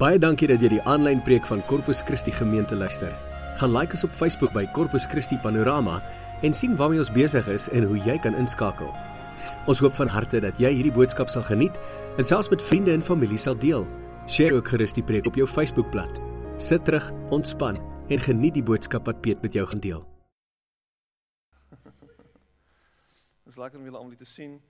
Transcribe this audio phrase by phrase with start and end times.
[0.00, 3.10] Baie dankie dat jy die aanlyn preek van Corpus Christi gemeente luister.
[3.60, 5.98] Gaan like ons op Facebook by Corpus Christi Panorama
[6.40, 8.88] en sien waarmee ons besig is en hoe jy kan inskakel.
[9.68, 11.76] Ons hoop van harte dat jy hierdie boodskap sal geniet
[12.16, 13.84] en selfs met vriende en familie sal deel.
[14.24, 16.22] Deel ook gerus die preek op jou Facebookblad.
[16.56, 17.76] Sit terug, ontspan
[18.08, 20.00] en geniet die boodskap wat Piet met jou gaan deel.
[23.44, 24.62] Dit is lekker om julle almal te sien.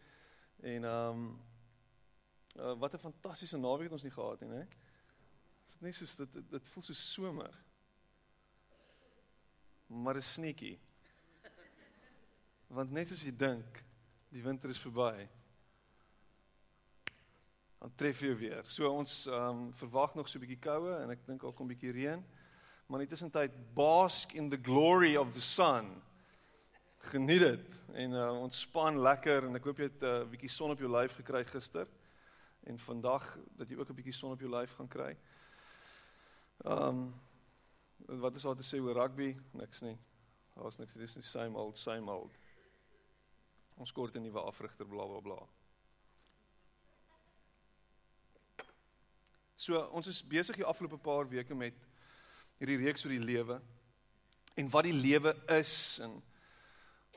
[0.59, 1.25] En ehm um,
[2.59, 4.90] uh, wat 'n fantastiese naweek het ons nie gehad nie, hè?
[5.71, 7.53] Dit is net soos dit dit, voel so somer.
[9.87, 10.75] Maar is sneekie.
[12.75, 13.79] Want net as jy dink
[14.35, 15.29] die winter is verby,
[17.79, 18.67] dan tref jy weer.
[18.67, 21.71] So ons ehm um, verwag nog so 'n bietjie koue en ek dink ook 'n
[21.71, 22.25] bietjie reën.
[22.87, 26.03] Maar intussen tyd bask in the glory of the sun.
[26.99, 30.71] Geniet dit en uh, ontspan lekker en ek hoop jy het 'n uh, bietjie son
[30.71, 31.87] op jou lyf gekry gister
[32.67, 35.17] en vandag dat jy ook 'n bietjie son op jou lyf gaan kry.
[36.65, 37.15] Ehm um,
[38.21, 39.37] wat is daar te sê oor rugby?
[39.53, 39.99] Niks nie.
[40.55, 42.37] Daar's niks, dis die same old same old.
[43.75, 45.49] Ons kort 'n nuwe afrigter bla bla bla.
[49.57, 51.75] So ons is besig die afgelope paar weke met
[52.59, 53.61] hierdie reeks oor die lewe
[54.55, 56.23] en wat die lewe is en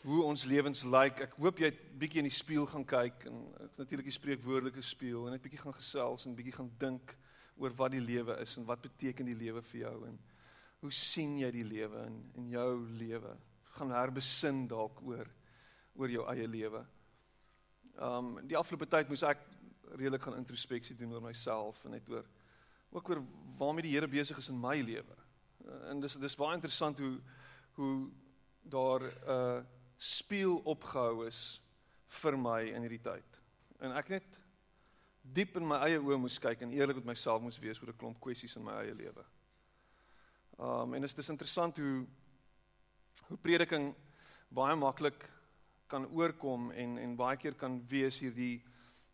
[0.04, 1.20] hoe ons lewens lyk.
[1.20, 5.26] Ek hoop jy het bietjie in die spieël gaan kyk en natuurlik die spreekwoordelike spieël
[5.26, 7.16] en net bietjie gaan gesels en bietjie gaan dink
[7.58, 10.20] oor wat die lewe is en wat beteken die lewe vir jou en
[10.84, 13.38] hoe sien jy die lewe in in jou lewe?
[13.78, 15.30] Gaan herbesin dalk oor
[15.96, 16.86] oor jou eie lewe.
[18.02, 19.46] Um die afgelope tyd moes ek
[19.94, 22.26] redelik gaan introspeksie doen oor myself en net oor
[22.94, 23.22] ook oor
[23.58, 25.18] waarmee die Here besig is in my lewe.
[25.66, 27.16] Uh, en dis dis baie interessant hoe
[27.78, 28.12] hoe
[28.62, 29.64] daar 'n uh,
[29.98, 31.62] spieël opgehou is
[32.08, 33.40] vir my in hierdie tyd.
[33.80, 34.40] En ek net
[35.24, 37.98] diep in my eie oë moes kyk en eerlik met myself moes wees oor 'n
[37.98, 39.24] klomp kwessies in my eie lewe.
[40.60, 42.06] Um en dit is interessant hoe
[43.28, 43.94] hoe prediking
[44.50, 45.30] baie maklik
[45.88, 48.62] kan oorkom en en baie keer kan wees hierdie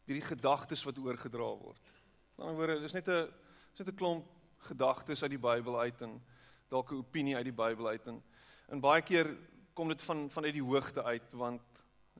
[0.06, 1.86] hierdie gedagtes wat oorgedra word.
[1.86, 3.30] Aan die ander woorde, dis net 'n
[3.72, 4.26] dis net 'n klomp
[4.58, 6.22] gedagtes uit die Bybel uit en
[6.70, 8.24] dalk 'n opinie uit die Bybel uit en
[8.70, 9.38] en baie keer
[9.74, 11.62] kom dit van vanuit die hoogte uit want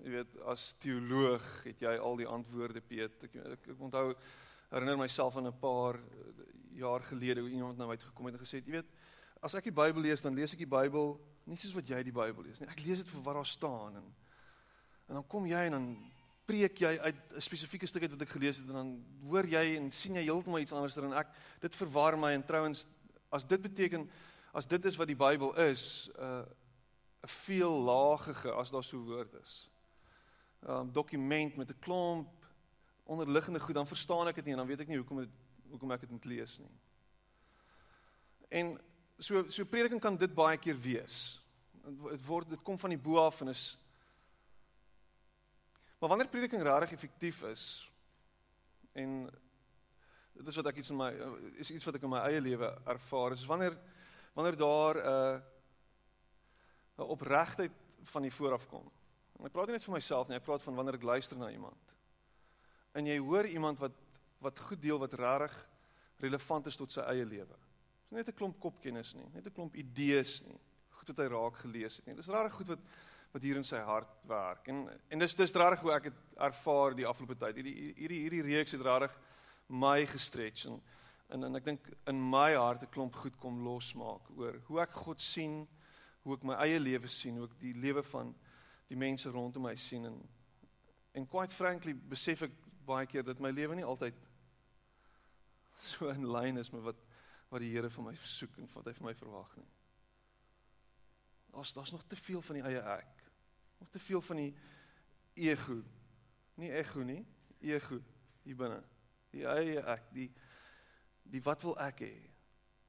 [0.04, 3.24] jy weet as teoloog het jy al die antwoorde Piet.
[3.28, 4.14] Ek ek, ek onthou
[4.70, 6.00] herinner myself aan 'n paar
[6.76, 8.92] jaar gelede hoe iemand na my toe gekom het en gesê het, jy weet,
[9.42, 12.16] as ek die Bybel lees, dan lees ek die Bybel nie soos wat jy die
[12.16, 12.70] Bybel lees nie.
[12.70, 14.16] Ek lees dit vir wat daar staan en
[15.10, 15.86] en dan kom jy en dan
[16.46, 19.76] preek jy uit 'n spesifieke stuk uit wat ek gelees het en dan hoor jy
[19.78, 21.28] en sien jy heeltemal iets anders dan ek.
[21.60, 22.86] Dit verwar my en trouens
[23.32, 24.10] as dit beteken
[24.54, 26.46] as dit is wat die Bybel is, 'n uh,
[27.24, 29.69] veel laagige as daar so woord is.
[30.68, 32.46] Um, dokument met 'n klomp
[33.04, 35.30] onderliggende goed, dan verstaan ek dit nie en dan weet ek nie hoekom dit
[35.70, 36.72] hoekom ek dit moet lees nie.
[38.50, 38.80] En
[39.18, 41.42] so so prediking kan dit baie keer wees.
[42.10, 43.78] Dit word dit kom van die bo af en is
[46.00, 47.92] Maar wanneer prediking regtig effektief is
[48.92, 49.30] en
[50.34, 51.10] dit is wat ek iets in my
[51.60, 53.76] is iets wat ek in my eie lewe ervaar is wanneer
[54.38, 55.42] wanneer daar 'n
[57.04, 57.72] uh, opregtheid
[58.04, 58.92] van die vooraf kom.
[59.40, 61.50] En ek praat nie net vir myself nie, ek praat van wanneer ek luister na
[61.54, 61.94] iemand.
[62.98, 63.98] En jy hoor iemand wat
[64.40, 65.56] wat goed deel wat regtig
[66.24, 67.58] relevant is tot sy eie lewe.
[68.08, 70.60] Dis net 'n klomp kopkennis nie, net 'n klomp idees nie.
[70.92, 72.16] Goed wat hy raak gelees het nie.
[72.16, 72.80] Dis regtig goed wat
[73.34, 74.68] wat hier in sy hart werk.
[74.68, 77.56] En en dis dis regtig hoe ek dit ervaar die afgelope tyd.
[77.56, 79.20] Hierdie hierdie hierdie reeks het regtig
[79.68, 80.82] my gestretch en
[81.30, 84.92] en, en ek dink in my hart 'n klomp goed kom losmaak oor hoe ek
[84.92, 85.68] God sien,
[86.24, 88.36] hoe ek my eie lewe sien, hoe ek die lewe van
[88.90, 90.20] die mense rondom my sien en
[91.18, 92.54] en quite frankly besef ek
[92.86, 94.18] baie keer dat my lewe nie altyd
[95.80, 97.06] so in lyn is met wat
[97.50, 99.70] wat die Here vir my soek en wat hy vir my verwag nie.
[101.50, 103.24] Daar's daar's nog te veel van die eie ek.
[103.80, 104.52] Nog te veel van die
[105.34, 105.80] ego.
[106.62, 107.24] Nie ego nie,
[107.60, 107.98] ego
[108.44, 108.84] hier binne.
[109.34, 110.28] Die eie ek, die
[111.30, 112.14] die wat wil ek hê?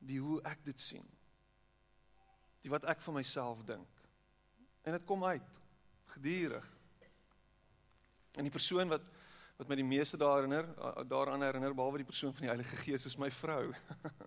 [0.05, 1.09] Die hoe ek dit sien.
[2.61, 4.05] Die wat ek van myself dink.
[4.85, 5.60] En dit kom uit
[6.15, 6.67] gedurig.
[8.39, 9.09] En die persoon wat
[9.61, 13.05] wat my die meeste daarin herinner, daaraan herinner behalwe die persoon van die Heilige Gees
[13.05, 13.75] is my vrou.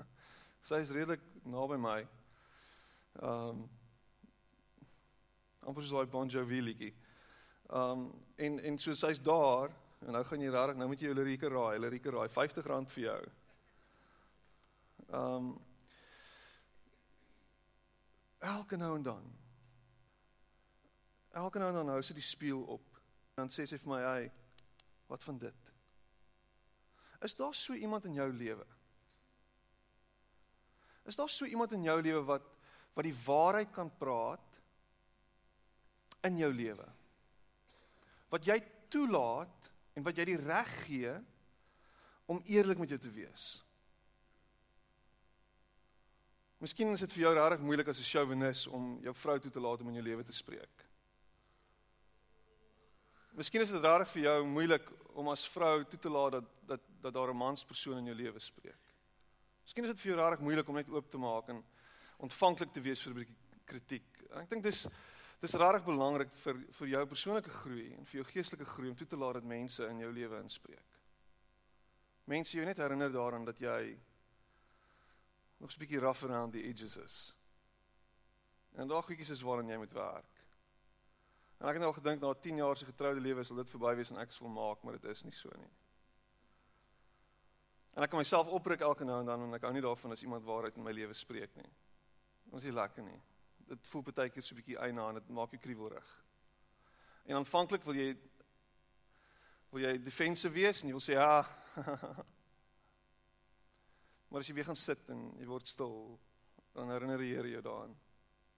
[0.67, 2.01] Sy is redelik naby my.
[3.21, 3.63] Ehm um,
[5.63, 6.93] amper so 'n Bon Jovi liedjie.
[7.69, 9.71] Um en en so sy's daar
[10.05, 12.89] en nou gaan jy regtig nou moet jy hulle Rike raai, hulle Rike raai R50
[12.93, 13.21] vir jou.
[15.09, 15.61] Um
[18.39, 19.42] elke nou en dan.
[21.33, 22.99] Elke nou en dan hou sy die spieël op.
[23.33, 24.31] Dan sê sy vir my, "Hey,
[25.07, 25.71] wat van dit?"
[27.21, 28.65] Is daar so iemand in jou lewe?
[31.03, 32.49] Is daar so iemand in jou lewe wat
[32.93, 34.59] wat die waarheid kan praat
[36.21, 36.85] in jou lewe?
[38.29, 38.59] Wat jy
[38.89, 41.13] toelaat en wat jy die reg gee
[42.25, 43.47] om eerlik met jou te wees.
[46.63, 49.59] Miskien is dit vir jou regtig moeilik as 'n chauvinis om jou vrou toe te
[49.59, 50.92] laat om in jou lewe te spreek.
[53.33, 56.81] Miskien is dit regtig vir jou moeilik om as vrou toe te laat dat dat
[57.01, 58.79] dat daar 'n manspersoon in jou lewe spreek.
[59.63, 61.63] Miskien is dit vir jou regtig moeilik om net oop te maak en
[62.17, 63.35] ontvanklik te wees vir 'n bietjie
[63.65, 64.23] kritiek.
[64.31, 64.87] En ek dink dis
[65.41, 69.07] dis regtig belangrik vir vir jou persoonlike groei en vir jou geestelike groei om toe
[69.07, 70.87] te laat dat mense in jou lewe inspreek.
[72.25, 73.99] Mense jou net herinner daaraan dat jy
[75.59, 77.35] nog 'n bietjie rough around the edges is.
[78.75, 80.32] En daag goedjies is waaraan jy moet werk.
[81.63, 83.93] En ek het nou al gedink na 10 jaar se getroude lewe sal dit verby
[83.95, 85.69] wees en ek sal maak, maar dit is nie so nie.
[87.95, 90.25] En ek kan myself opbreek elke nou en dan en ek hou nie daarvan as
[90.25, 91.69] iemand waarheid in my lewe spreek nie.
[92.51, 93.15] Ons is lekker nie.
[93.69, 96.09] Dit voel baie keer so 'n bietjie eina en dit maak jou kriewelrig.
[97.31, 98.17] En aanvanklik wil jy
[99.71, 101.47] wil jy defensive wees en jy wil sê ja.
[104.29, 106.19] maar as jy weer gaan sit en jy word stil,
[106.73, 107.95] dan herinner die Here jou daaraan.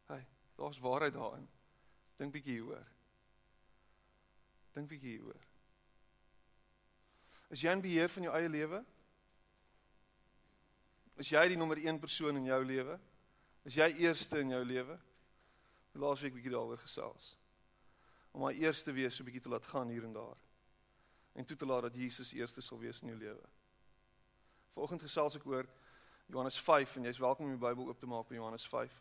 [0.07, 0.25] Hey,
[0.57, 1.47] daar's waarheid daarin.
[2.17, 2.94] Dink bietjie hieroor.
[4.75, 5.41] Dink bietjie hieroor.
[7.53, 8.81] Is jy in beheer van jou eie lewe?
[11.21, 12.97] Is jy die nommer 1 persoon in jou lewe?
[13.65, 14.97] Is jy eerste in jou lewe?
[15.95, 17.31] Laasweek bietjie daaroor gesels.
[18.35, 20.35] Om maar eerste wees so bietjie te laat gaan hier en daar.
[21.39, 23.47] En toe te laat dat Jesus eerste sal wees in jou lewe.
[24.75, 25.69] Vanoggend gesels ek oor
[26.27, 28.91] Johannes 5 en jy's welkom om die Bybel oop te maak by Johannes 5.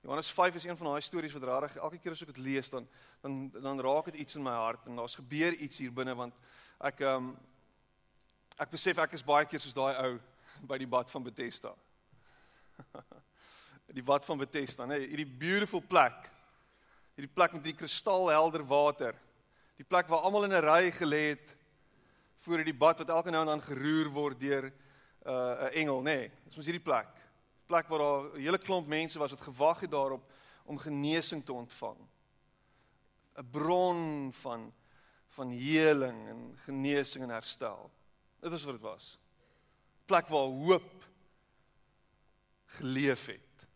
[0.00, 2.70] Johannes 5 is een van daai stories wat rarig elke keer as ek dit lees
[2.70, 2.86] dan
[3.22, 6.34] dan dan raak dit iets in my hart en daar's gebeur iets hier binne want
[6.78, 7.36] ek ehm um,
[8.58, 10.18] ek besef ek is baie keer soos daai ou
[10.70, 11.74] by die bad van Bethesda.
[13.98, 16.26] die bad van Bethesda, nê, nee, hierdie beautiful plek.
[17.18, 19.18] Hierdie plek met die kristalhelder water.
[19.78, 21.54] Die plek waar almal in 'n ry gelê het
[22.46, 24.74] voor die bad wat elke nou en dan geroer word deur 'n
[25.26, 26.18] uh, engel, nê.
[26.18, 27.17] Nee, dis ons hierdie plek.
[27.68, 30.24] Plek waar daar 'n hele klomp mense was wat gewag het daarop
[30.64, 31.98] om genesing te ontvang.
[33.36, 34.72] 'n Bron van
[35.28, 37.90] van heling en genesing en herstel.
[38.40, 39.18] Dit is wat dit was
[40.08, 41.04] plek waar hoop
[42.78, 43.66] geleef het.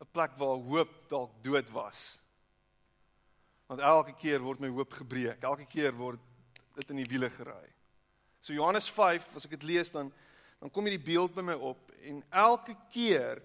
[0.00, 2.20] 'n Plek waar hoop dalk dood was.
[3.66, 5.42] Want elke keer word my hoop gebreek.
[5.42, 6.20] Elke keer word
[6.74, 7.72] dit in die wiele geraai.
[8.40, 10.12] So Johannes 5, as ek dit lees dan
[10.58, 13.42] dan kom hierdie beeld by my op en elke keer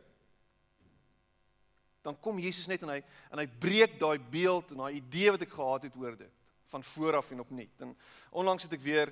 [2.02, 5.44] dan kom Jesus net en hy en hy breek daai beeld en daai idee wat
[5.46, 6.38] ek gehad het oor dit
[6.72, 7.82] van vooraf en opnuut.
[7.84, 7.92] En
[8.32, 9.12] onlangs het ek weer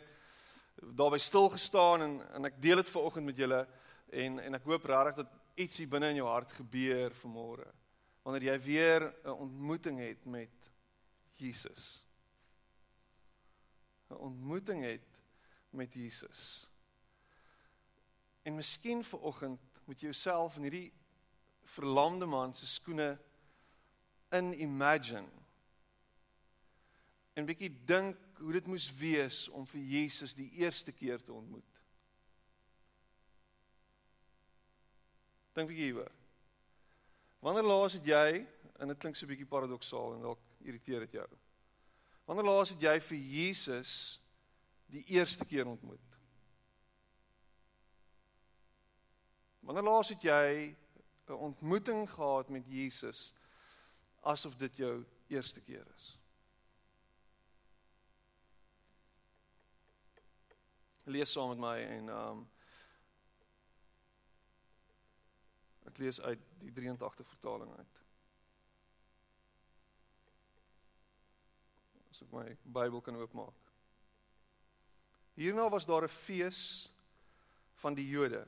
[0.95, 3.59] daarby stil gestaan en en ek deel dit vanoggend met julle
[4.23, 7.67] en en ek hoop regtig dat iets hier binne in jou hart gebeur vanmôre
[8.23, 10.71] wanneer jy weer 'n ontmoeting het met
[11.35, 12.01] Jesus.
[14.09, 15.07] 'n ontmoeting het
[15.69, 16.68] met Jesus.
[18.49, 20.87] En miskien vanoggend moet jy jouself in hierdie
[21.69, 23.11] verlamde man se skoene
[24.33, 25.29] in imagine.
[27.37, 31.77] En bietjie dink hoe dit moes wees om vir Jesus die eerste keer te ontmoet.
[35.53, 36.17] Dink bietjie hieroor.
[37.45, 38.41] Wanneer laas het jy
[38.81, 41.29] en dit klink so 'n bietjie paradoksaal en dalk irriteer dit jou.
[42.25, 44.21] Wanneer laas het jy vir Jesus
[44.89, 46.08] die eerste keer ontmoet?
[49.69, 50.75] Wanneer laas het jy
[51.29, 53.33] 'n ontmoeting gehad met Jesus
[54.21, 56.19] asof dit jou eerste keer is?
[61.09, 62.43] lees saam met my en um
[65.89, 67.95] ek lees uit die 83 vertaling uit.
[72.11, 73.65] As ek my Bybel kan oopmaak.
[75.39, 76.61] Hierna was daar 'n fees
[77.81, 78.45] van die Jode.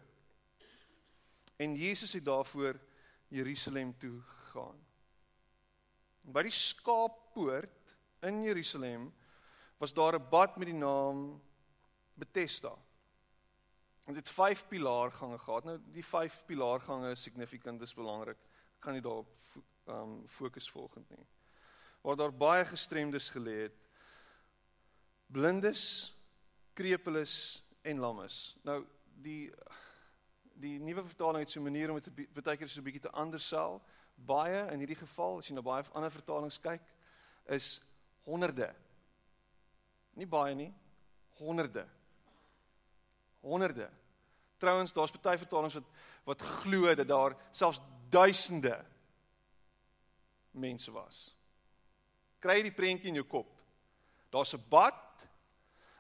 [1.62, 2.80] En Jesus het daarvoor
[3.28, 4.78] Jerusalem toe gegaan.
[6.22, 7.94] By die skaappoort
[8.26, 9.12] in Jerusalem
[9.78, 11.42] was daar 'n bad met die naam
[12.14, 12.74] Bethesda.
[14.06, 15.64] En dit vyf pilaargange gehad.
[15.64, 18.38] Nou die vyf pilaargange is significant, dis belangrik.
[18.78, 19.30] Ek gaan nie daarop
[19.86, 21.28] um fokus volgend nie.
[22.02, 23.78] Waar daar baie gestremdes gelê het.
[25.28, 26.16] Blindes,
[26.74, 28.58] krepeles en lammes.
[28.64, 28.86] Nou
[29.22, 29.54] die
[30.62, 33.12] die nuwe vertaling het so 'n manier om dit baie keer so 'n bietjie te
[33.12, 33.82] andersel.
[34.16, 36.82] Baie in hierdie geval, as jy na baie ander vertalings kyk,
[37.46, 37.82] is
[38.24, 38.76] honderde.
[40.14, 40.74] Nie baie nie,
[41.38, 41.88] honderde
[43.42, 43.90] honderde
[44.58, 45.88] Trouwens, daar's baie vertalings wat
[46.24, 48.86] wat glo dat daar selfs duisende
[50.52, 51.36] mense was.
[52.40, 53.50] Kry jy die prentjie in jou kop?
[54.30, 55.26] Daar's 'n bad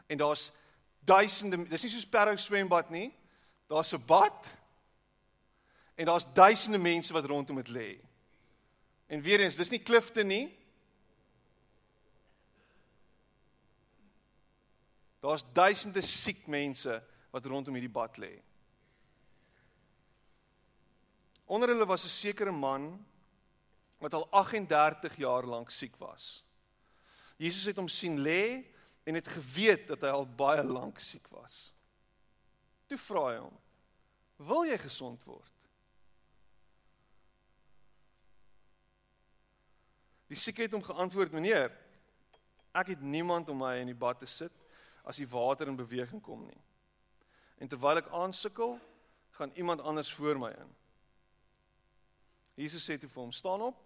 [0.07, 0.51] en daar's
[0.99, 3.09] duisende dis nie soos Parow swembad nie.
[3.71, 4.47] Daar's 'n bad
[5.95, 7.99] en daar's duisende mense wat rondom dit lê.
[9.05, 10.59] En weer eens, dis nie klifte nie.
[15.19, 18.41] Daar's duisende siek mense wat rondom hierdie bad lê.
[21.45, 23.05] Onder hulle was 'n sekere man
[23.97, 26.43] wat al 38 jaar lank siek was.
[27.37, 28.65] Jesus het hom sien lê
[29.03, 31.73] en het geweet dat hy al baie lank siek was.
[32.91, 33.53] Toe vra hy hom:
[34.43, 35.59] "Wil jy gesond word?"
[40.27, 41.71] Die siek het hom geantwoord: "Meneer,
[42.75, 44.51] ek het niemand om my in die bad te sit
[45.07, 46.59] as die water in beweging kom nie.
[47.63, 48.75] En terwyl ek aansukkel,
[49.39, 50.75] gaan iemand anders voor my in."
[52.59, 53.79] Jesus sê toe vir hom: "Staan op.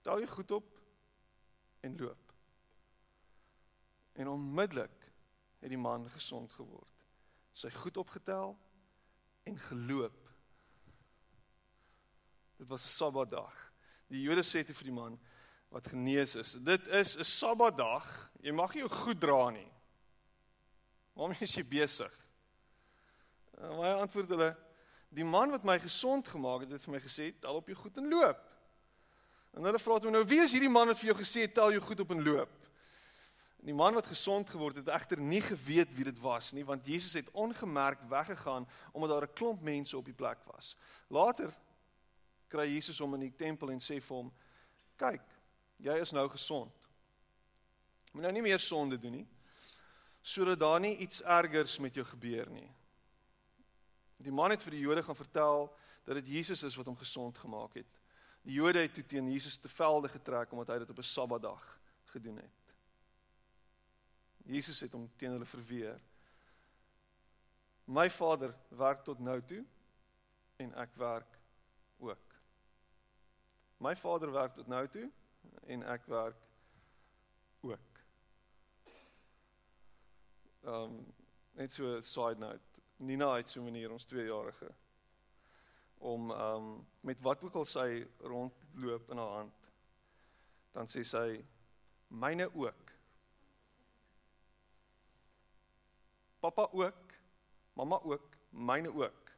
[0.00, 0.80] Tel jou goed op
[1.80, 2.32] en loop."
[4.16, 5.12] En onmiddellik
[5.60, 6.91] het die man gesond geword.
[7.52, 8.56] Sy goed opgetel
[9.48, 10.18] en geloop.
[12.56, 13.72] Dit was 'n Sabbatdag.
[14.06, 15.20] Die Jode sê te vir die man
[15.68, 18.30] wat genees is, dit is 'n Sabbatdag.
[18.40, 19.72] Jy mag nie jou goed dra nie.
[21.12, 22.12] Waarom is jy besig?
[23.58, 24.56] En hy antwoord hulle:
[25.12, 27.96] Die man wat my gesond gemaak het, het vir my gesê: "Tel op jou goed
[27.96, 28.40] en loop."
[29.52, 31.72] En hulle vra toe nou: "Wie is hierdie man wat vir jou gesê het tel
[31.72, 32.48] jou goed op en loop?"
[33.62, 36.86] Die man wat gesond geword het, het egter nie geweet wie dit was nie, want
[36.86, 40.76] Jesus het ongemerk weggegaan omdat daar 'n klomp mense op die plek was.
[41.08, 41.52] Later
[42.48, 44.32] kry Jesus hom in die tempel en sê vir hom:
[44.96, 45.22] "Kyk,
[45.76, 46.72] jy is nou gesond.
[48.12, 49.28] Moet nou nie meer sonde doen nie,
[50.20, 52.70] sodat daar nie iets ergers met jou gebeur nie."
[54.16, 57.38] Die man het vir die Jode gaan vertel dat dit Jesus is wat hom gesond
[57.38, 58.00] gemaak het.
[58.42, 61.80] Die Jode het toe teen Jesus te velde getrek omdat hy dit op 'n Sabbatdag
[62.04, 62.61] gedoen het.
[64.44, 66.00] Jesus het hom teen hulle verweer.
[67.84, 69.64] My Vader werk tot nou toe
[70.56, 71.38] en ek werk
[71.98, 72.36] ook.
[73.82, 75.10] My Vader werk tot nou toe
[75.66, 76.38] en ek werk
[77.60, 78.04] ook.
[80.62, 81.00] Ehm um,
[81.52, 82.80] net so 'n side note.
[82.96, 84.70] Nina het so 'n manier ons 2-jarige
[85.98, 89.68] om ehm um, met wat ook al sy rondloop in haar hand
[90.72, 91.44] dan sê sy
[92.08, 92.81] myne ook
[96.42, 97.12] Pappa ook,
[97.72, 99.30] mamma ook, myne ook.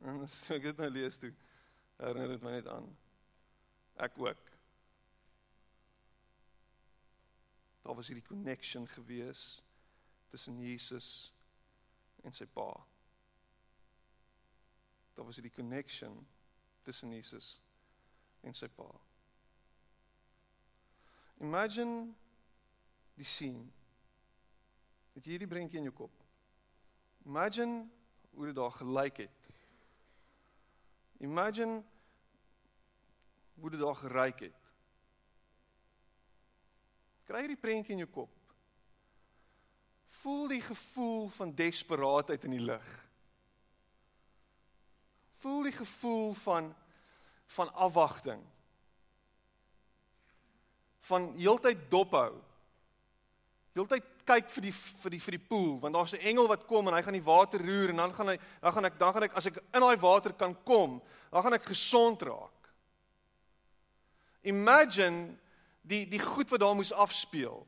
[0.00, 1.28] En as ek dit nou lees toe,
[2.00, 2.88] herinner dit my net aan
[4.00, 4.48] ek ook.
[7.84, 9.44] Daar was hierdie connection gewees
[10.32, 11.28] tussen Jesus
[12.24, 12.70] en sy pa.
[15.14, 16.16] Daar was hierdie connection
[16.82, 17.58] tussen Jesus
[18.40, 18.88] en sy pa.
[21.44, 22.14] Imagine
[23.20, 23.68] die scene
[25.14, 26.22] Het jy hierdie prentjie in jou kop?
[27.24, 27.84] Imagine
[28.34, 29.50] hoe dit daar gelyk het.
[31.22, 31.82] Imagine
[33.54, 34.70] hoe dit daar geryk het.
[37.24, 38.32] Kry hierdie prentjie in jou kop.
[40.20, 42.90] Voel die gevoel van desperaatheid in die lug.
[45.44, 46.74] Voel die gevoel van
[47.54, 48.40] van afwagting.
[51.04, 52.40] Van heeltyd dophou.
[53.76, 56.88] Heeltyd kyk vir die vir die vir die poel want daar's 'n engel wat kom
[56.88, 59.22] en hy gaan die water roer en dan gaan hy dan gaan ek dan gaan
[59.22, 62.72] ek as ek in daai water kan kom, dan gaan ek gesond raak.
[64.42, 65.36] Imagine
[65.82, 67.66] die die goed wat daar moes afspeel.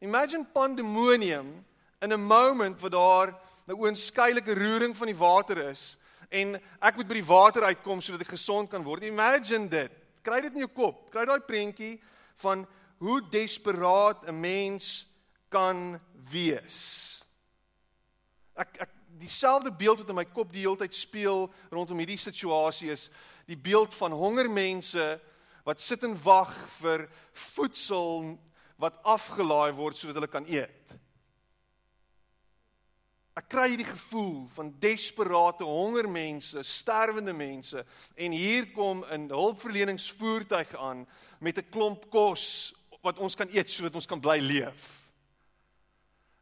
[0.00, 1.64] Imagine pandemonium
[2.00, 3.28] in 'n moment waar daar
[3.68, 5.96] 'n oënskynlike roering van die water is
[6.30, 9.04] en ek moet by die water uitkom sodat ek gesond kan word.
[9.04, 9.92] Imagine dit.
[10.22, 11.10] Kry dit in jou kop.
[11.10, 12.00] Kry daai prentjie
[12.36, 12.66] van
[12.98, 15.11] hoe desperaat 'n mens
[15.52, 16.00] kan
[16.32, 16.80] wees.
[18.56, 22.90] Ek ek dieselfde beeld wat in my kop die hele tyd speel rondom hierdie situasie
[22.90, 23.08] is
[23.46, 25.04] die beeld van honger mense
[25.66, 27.06] wat sit en wag vir
[27.52, 28.32] voedsel
[28.82, 30.96] wat afgelaai word sodat hulle kan eet.
[33.38, 37.84] Ek kry hierdie gevoel van desperate honger mense, sterwende mense
[38.16, 41.06] en hier kom 'n hulpverleningsvoertuig aan
[41.40, 45.01] met 'n klomp kos wat ons kan eet sodat ons kan bly leef.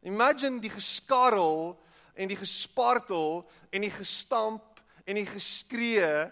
[0.01, 1.75] Imagine die geskarrel
[2.13, 6.31] en die gespartel en die gestamp en die geskree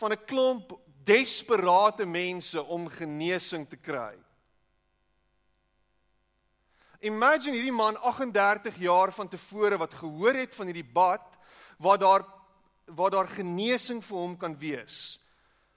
[0.00, 4.14] van 'n klomp desperate mense om genesing te kry.
[7.00, 11.38] Imagine hierdie man 38 jaar van tevore wat gehoor het van hierdie bad
[11.78, 12.24] waar daar
[12.86, 15.18] waar daar genesing vir hom kan wees.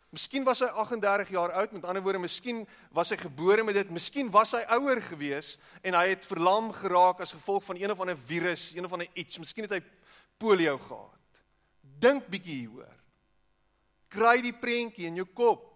[0.10, 2.64] Miskien was hy 38 jaar oud, met ander woorde, miskien
[2.96, 5.54] was hy gebore met dit, miskien was hy ouer gewees
[5.86, 9.10] en hy het verlam geraak as gevolg van een of ander virus, een of ander
[9.14, 9.82] iets, miskien het hy
[10.42, 11.20] polio gehad.
[12.02, 12.96] Dink bietjie hieroor.
[14.10, 15.68] Kry die prentjie in jou kop.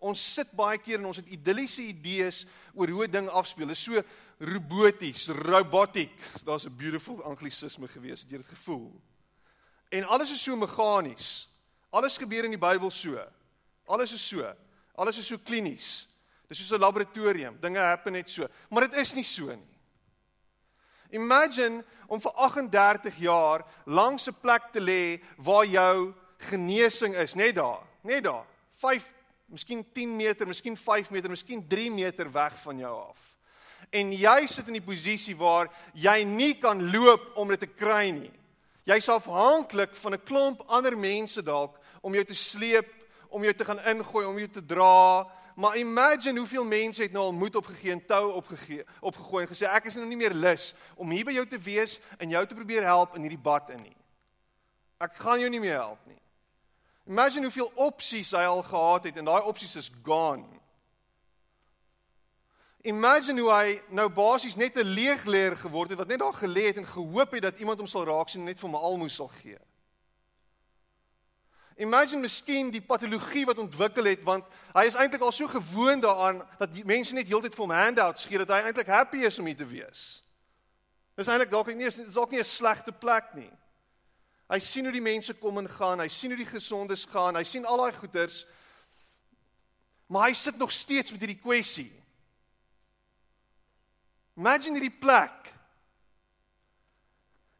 [0.00, 3.68] Ons sit baie keer en ons het idilliese idees oor hoe 'n ding afspeel.
[3.68, 4.02] Dit is so
[4.40, 6.16] roboties, robotic.
[6.44, 8.90] Daar's 'n beautiful anglisisme gewees, het jy dit gevoel?
[9.90, 11.48] En alles is so meganies.
[11.90, 13.20] Alles gebeur in die Bybel so.
[13.90, 14.46] Alles is so.
[14.94, 16.06] Alles is so klinies.
[16.48, 17.58] Dis soos 'n laboratorium.
[17.60, 18.46] Dinge happen net so.
[18.70, 19.70] Maar dit is nie so nie.
[21.10, 27.54] Imagine om vir 38 jaar langs 'n plek te lê waar jou genesing is, net
[27.54, 28.46] daar, net daar.
[28.76, 29.04] 5
[29.46, 33.18] miskien 10 meter, miskien 5 meter, miskien 3 meter weg van jou af.
[33.90, 38.10] En jy sit in die posisie waar jy nie kan loop om dit te kry
[38.10, 38.32] nie.
[38.84, 42.99] Jy's afhanklik van 'n klomp ander mense dalk om jou te sleep,
[43.30, 45.26] om jou te gaan ingooi, om jou te dra.
[45.54, 49.68] Maar imagine hoeveel mense het nou al moed opgegee en tou opgegee, opgegooi en gesê
[49.68, 52.56] ek is nou nie meer lus om hier by jou te wees en jou te
[52.56, 53.96] probeer help in hierdie bad in nie.
[55.00, 56.18] Ek gaan jou nie meer help nie.
[57.10, 60.46] Imagine hoeveel opsies hy al gehad het en daai opsies is gone.
[62.88, 66.76] Imagine hoe hy nou basies net 'n leegleer geword het wat net daar gelê het
[66.76, 69.28] en gehoop het dat iemand hom sal raak sien en net vir hom almoes sal
[69.28, 69.58] gee.
[71.76, 76.42] Imagine miskien die patologie wat ontwikkel het want hy is eintlik al so gewoond daaraan
[76.58, 79.46] dat die mense net heeltyd vir hom handouts gee dat hy eintlik happy is om
[79.46, 80.22] hier te wees.
[81.16, 83.50] Dis eintlik dalk nie is dalk nie 'n slegte plek nie.
[84.50, 87.44] Hy sien hoe die mense kom en gaan, hy sien hoe die gesondes gaan, hy
[87.46, 88.46] sien al daai goeters.
[90.10, 91.92] Maar hy sit nog steeds met hierdie kwessie.
[94.36, 95.52] Imagine hierdie plek.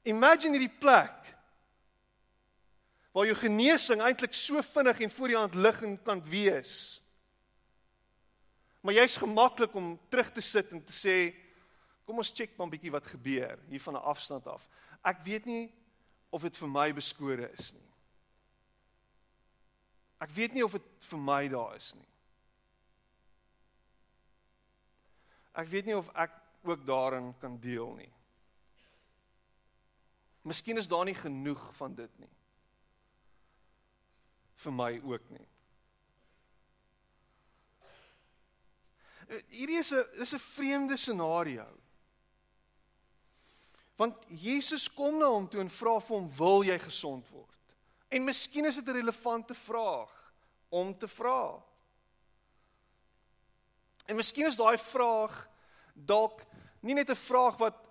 [0.03, 1.30] Imagine hierdie plek.
[3.13, 7.01] Waar jou genesing eintlik so vinnig en voor die hand ligging kan wees.
[8.81, 11.17] Maar jy's gemaklik om terug te sit en te sê
[12.07, 14.69] kom ons check maar 'n bietjie wat gebeur hier van 'n afstand af.
[15.05, 15.73] Ek weet nie
[16.31, 17.91] of dit vir my beskore is nie.
[20.21, 22.09] Ek weet nie of dit vir my daar is nie.
[25.53, 26.31] Ek weet nie of ek
[26.63, 28.13] ook daarin kan deel nie.
[30.43, 32.31] Miskien is daar nie genoeg van dit nie.
[34.61, 35.47] Vir my ook nie.
[39.55, 41.67] Hierdie is 'n is 'n vreemde scenario.
[43.97, 47.57] Want Jesus kom na hom toe en vra vir hom, "Wil jy gesond word?"
[48.09, 50.33] En miskien is dit 'n relevante vraag
[50.69, 51.63] om te vra.
[54.07, 55.49] En miskien is daai vraag
[55.95, 56.43] dalk
[56.81, 57.90] nie net 'n vraag wat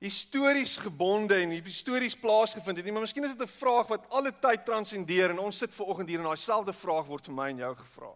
[0.00, 4.32] histories gebonde en histories plaasgevind het nie, maar miskien is dit 'n vraag wat alle
[4.32, 7.48] tyd transcendeer en ons sit ver oggend hier en daai selfde vraag word vir my
[7.48, 8.14] en jou gevra.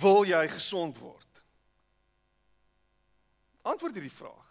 [0.00, 1.42] Wil jy gesond word?
[3.62, 4.46] Antwoord hierdie vraag.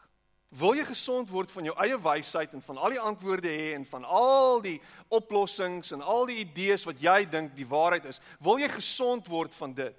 [0.49, 3.85] Wil jy gesond word van jou eie wysheid en van al die antwoorde hê en
[3.85, 8.21] van al die oplossings en al die idees wat jy dink die waarheid is?
[8.39, 9.97] Wil jy gesond word van dit?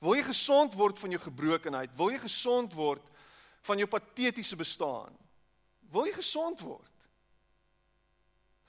[0.00, 1.94] Wil jy gesond word van jou gebrokenheid?
[1.96, 3.02] Wil jy gesond word
[3.62, 5.14] van jou patetiese bestaan.
[5.92, 6.90] Wil jy gesond word?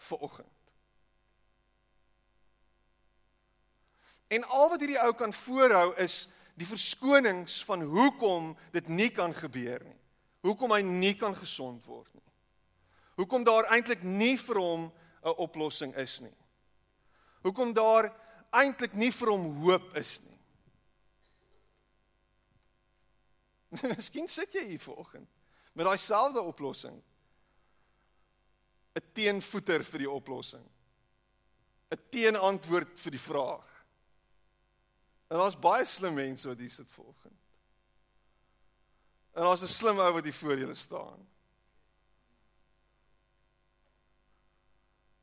[0.10, 0.50] Vanoggend.
[4.28, 6.24] En al wat hierdie ou kan voorhou is
[6.58, 10.00] die verskonings van hoekom dit nie kan gebeur nie.
[10.44, 12.34] Hoekom hy nie kan gesond word nie.
[13.22, 14.92] Hoekom daar eintlik nie vir hom
[15.24, 16.36] 'n oplossing is nie.
[17.44, 18.12] Hoekom daar
[18.52, 20.33] eintlik nie vir hom hoop is nie.
[23.96, 25.30] Miskien sit jy hier vanoggend
[25.74, 27.00] met daai selfde oplossing.
[28.94, 30.66] 'n Teenvoeter vir die oplossing.
[31.92, 33.70] 'n Teenantwoord vir die vraag.
[35.34, 37.40] En daar's baie slim mense wat hier sit vanoggend.
[39.34, 41.28] En daar's 'n slim ou wat hier voor julle staan.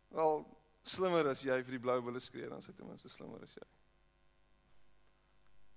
[0.09, 3.55] Wel, slimmer as jy vir die blou wille skree, dan hy ten minste slimmer as
[3.55, 3.67] jy.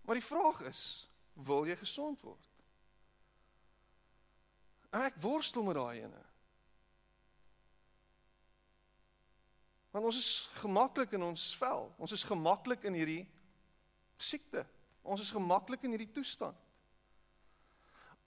[0.01, 2.52] Maar die vraag is, wil jy gesond word?
[4.93, 6.21] En ek worstel met daai ene.
[9.93, 11.87] Want ons is gemaklik in ons vel.
[12.01, 13.23] Ons is gemaklik in hierdie
[14.21, 14.63] siekte.
[15.01, 16.57] Ons is gemaklik in hierdie toestand.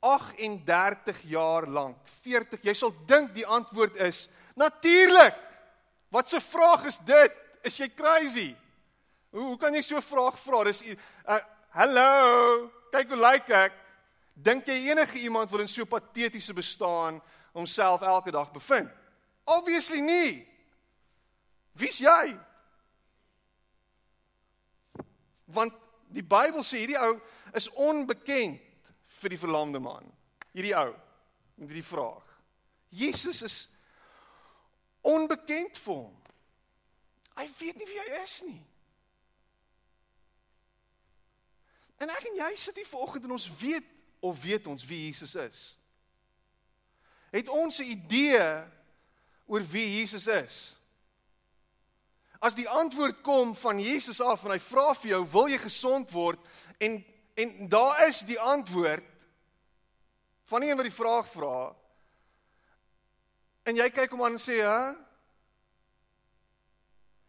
[0.04, 2.62] 38 jaar lank, 40.
[2.62, 5.34] Jy sal dink die antwoord is natuurlik.
[6.12, 7.32] Wat 'n vraag is dit?
[7.62, 8.54] Is jy crazy?
[9.30, 10.64] Hoe hoe kan jy so 'n vraag vra?
[10.64, 13.72] Dis uh hallo, kyk hoe lyk ek?
[14.36, 17.22] Dink jy enige iemand wil in so patetiese bestaan
[17.56, 18.90] homself elke dag bevind?
[19.44, 20.44] Obviously nie.
[21.72, 22.36] Wie's jy?
[25.56, 25.72] Want
[26.12, 27.16] die Bybel sê hierdie ou
[27.56, 28.60] is onbekend
[29.22, 30.04] vir die verlamde man.
[30.52, 30.92] Hierdie ou
[31.56, 32.24] met hierdie vraag.
[32.92, 33.58] Jesus is
[35.06, 36.14] onbekend vir hom.
[37.36, 38.62] Hy weet nie wie hy is nie.
[42.04, 43.95] En ek en jy sit hier vanoggend en ons weet
[44.28, 45.78] of weet ons wie Jesus is.
[47.30, 48.64] Het ons 'n idee
[49.46, 50.76] oor wie Jesus is?
[52.38, 56.10] As die antwoord kom van Jesus af en hy vra vir jou, "Wil jy gesond
[56.10, 56.38] word?"
[56.78, 59.04] en en daar is die antwoord
[60.44, 61.76] van die een wat die vraag vra.
[63.62, 65.06] En jy kyk hom aan en sê, "Hæ?"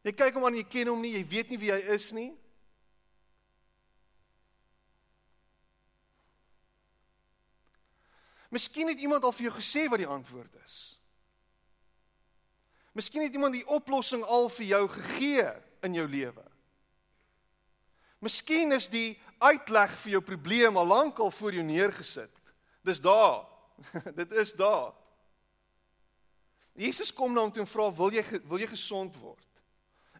[0.08, 2.30] Jy kyk hom aan, jy ken hom nie, jy weet nie wie hy is nie.
[8.50, 10.98] Miskien het iemand al vir jou gesê wat die antwoord is.
[12.98, 15.50] Miskien het iemand die oplossing al vir jou gegee
[15.86, 16.46] in jou lewe.
[18.24, 22.42] Miskien is die uitleg vir jou probleem al lank al voor jou neergesit.
[22.82, 23.46] Dis daar.
[24.20, 24.96] Dit is daar.
[26.78, 29.46] Jesus kom na hom toe en vra, "Wil jy wil jy gesond word?"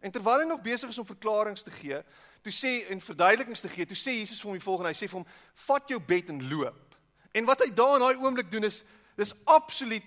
[0.02, 2.02] En terwyl hy nog besig is om verklaringe te gee,
[2.42, 5.08] toe sê en verduidelikings te gee, toe sê Jesus vir hom die volgende, hy sê
[5.10, 6.87] vir hom, "Vat jou bed en loop."
[7.32, 8.82] En wat hy daar in daai oomblik doen is
[9.18, 10.06] dis absoluut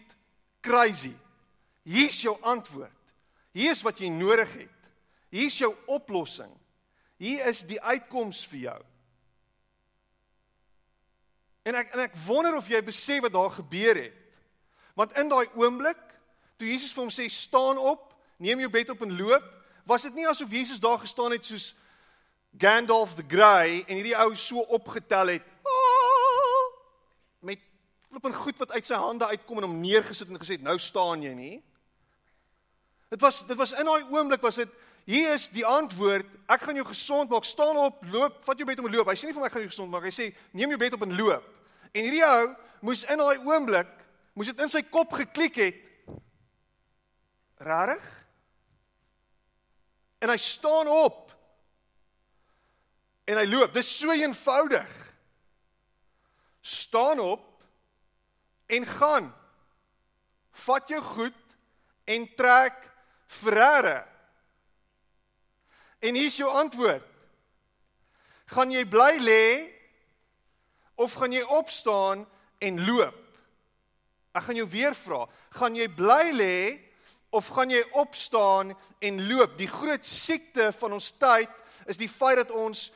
[0.61, 1.13] crazy.
[1.83, 2.97] Hier's jou antwoord.
[3.51, 4.89] Hier is wat jy nodig het.
[5.31, 6.51] Hier's jou oplossing.
[7.21, 8.79] Hier is die uitkoms vir jou.
[11.67, 14.17] En ek en ek wonder of jy besef wat daar gebeur het.
[14.97, 15.99] Want in daai oomblik
[16.57, 19.45] toe Jesus vir hom sê staan op, neem jou bed op en loop,
[19.85, 21.71] was dit nie asof Jesus daar gestaan het soos
[22.57, 25.45] Gandalf the Grey en hierdie ou so opgetel het
[28.11, 31.23] flip en goed wat uit sy hande uitkom en hom neergesit en gesê nou staan
[31.23, 31.57] jy nie.
[33.11, 34.71] Dit was dit was in daai oomblik was dit
[35.07, 36.27] hier is die antwoord.
[36.51, 37.47] Ek gaan jou gesond maak.
[37.47, 38.37] Staan op loop.
[38.45, 39.09] Vat jou bed om te loop.
[39.09, 40.05] Hy sê nie vir my ek gaan jou gesond maak.
[40.05, 41.47] Hy sê neem jou bed op en loop.
[41.91, 42.51] En hierdie ou
[42.85, 43.97] moes in daai oomblik
[44.37, 45.79] moes dit in sy kop geklik het.
[47.63, 48.03] Rarig?
[50.21, 51.31] En hy staan op.
[53.27, 53.71] En hy loop.
[53.75, 54.91] Dis so eenvoudig.
[56.61, 57.50] Staan op
[58.71, 59.29] en gaan.
[60.65, 61.37] Vat jou goed
[62.09, 62.77] en trek
[63.41, 64.01] verre.
[66.01, 67.05] En hier is jou antwoord.
[68.51, 69.45] Gaan jy bly lê
[70.99, 72.25] of gaan jy opstaan
[72.59, 73.19] en loop?
[74.35, 75.25] Ek gaan jou weer vra.
[75.55, 76.57] Gaan jy bly lê
[77.31, 79.55] of gaan jy opstaan en loop?
[79.59, 81.51] Die groot siekte van ons tyd
[81.91, 82.89] is die feit dat ons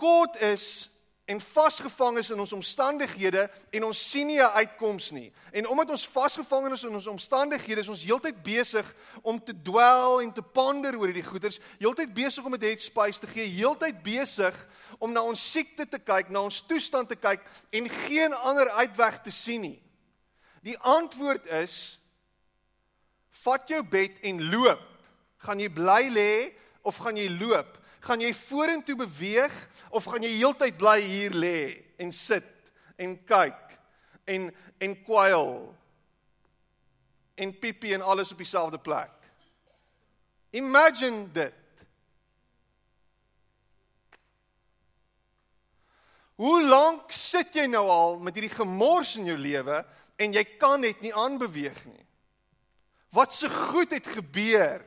[0.00, 0.88] kort is
[1.32, 5.32] en vasgevang is in ons omstandighede en ons sien nie 'n uitkoms nie.
[5.52, 10.20] En omdat ons vasgevang is in ons omstandighede, is ons heeltyd besig om te dwel
[10.20, 14.02] en te ponder oor hierdie goeters, heeltyd besig om dit head space te gee, heeltyd
[14.02, 14.66] besig
[14.98, 17.40] om na ons siekte te kyk, na ons toestand te kyk
[17.70, 19.82] en geen ander uitweg te sien nie.
[20.62, 21.98] Die antwoord is
[23.30, 24.88] vat jou bed en loop.
[25.38, 27.81] Gaan jy bly lê of gaan jy loop?
[28.02, 29.54] Gaan jy vorentoe beweeg
[29.94, 31.60] of gaan jy heeltyd bly hier lê
[32.02, 32.48] en sit
[32.98, 33.76] en kyk
[34.26, 34.50] en
[34.82, 35.52] en kwyl
[37.38, 39.14] en pipi en alles op dieselfde plek.
[40.50, 41.58] Imagine dit.
[46.42, 49.78] Hoe lank sit jy nou al met hierdie gemors in jou lewe
[50.20, 52.06] en jy kan net nie aanbeweeg nie?
[53.14, 54.82] Wat se so goed het gebeur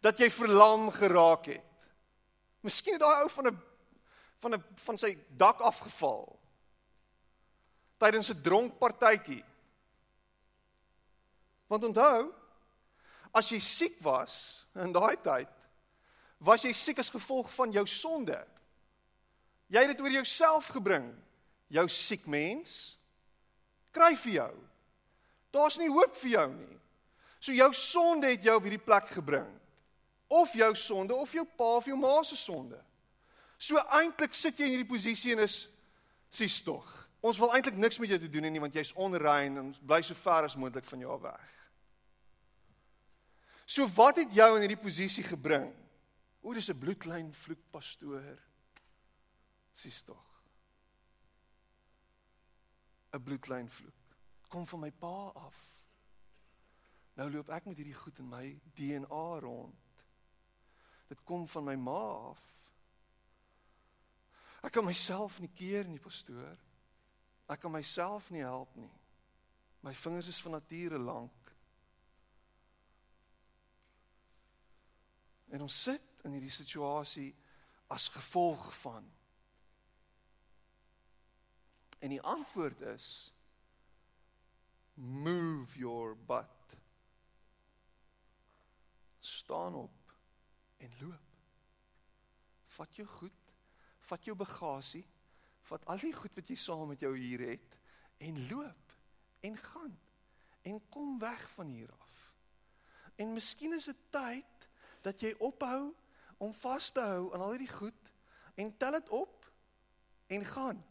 [0.00, 1.67] dat jy verlam geraak het?
[2.68, 3.60] Miskien het daai ou van 'n
[4.42, 6.38] van 'n van sy dak afgeval
[7.98, 9.44] tydens 'n dronk partytjie.
[11.66, 12.32] Want onthou,
[13.32, 15.48] as jy siek was in daai tyd,
[16.38, 18.46] was jy siek as gevolg van jou sonde.
[19.66, 21.14] Jy het dit oor jouself gebring.
[21.68, 22.98] Jou siek mens
[23.90, 24.54] kry vir jou.
[25.50, 26.80] Daar's nie hoop vir jou nie.
[27.40, 29.60] So jou sonde het jou op hierdie plek gebring
[30.28, 32.78] of jou sonde of jou pa of jou ma se sonde.
[33.58, 35.66] So eintlik sit jy in hierdie posisie en is
[36.30, 36.86] sies tog.
[37.24, 40.02] Ons wil eintlik niks met jou te doen hê nie want jy's onrein en bly
[40.06, 41.54] so ver as moontlik van jou weg.
[43.68, 45.72] So wat het jou in hierdie posisie gebring?
[46.40, 48.38] O, dis 'n bloedlyn vloek pastoor.
[49.74, 50.24] Sies tog.
[53.12, 53.94] 'n Bloedlyn vloek.
[54.48, 55.56] Kom van my pa af.
[57.16, 59.87] Nou loop ek met hierdie goed in my DNA rond.
[61.08, 62.44] Dit kom van my ma af.
[64.62, 66.58] Ek kan myself nie keer nie, pastoor.
[67.48, 68.90] Ek kan myself nie help nie.
[69.80, 71.52] My vingers is van nature lank.
[75.48, 77.30] En ons sit in hierdie situasie
[77.88, 79.06] as gevolg van.
[82.04, 83.08] En die antwoord is
[84.94, 86.76] move your butt.
[89.20, 89.97] Staan op
[90.78, 91.36] en loop.
[92.78, 93.54] Vat jou goed,
[94.08, 95.04] vat jou bagasie,
[95.68, 97.78] vat al die goed wat jy saam met jou hier het
[98.24, 98.94] en loop
[99.46, 99.96] en gaan
[100.68, 102.14] en kom weg van hier af.
[103.18, 104.68] En miskien is dit tyd
[105.02, 105.90] dat jy ophou
[106.38, 108.12] om vas te hou aan al hierdie goed
[108.58, 109.50] en tel dit op
[110.26, 110.82] en gaan.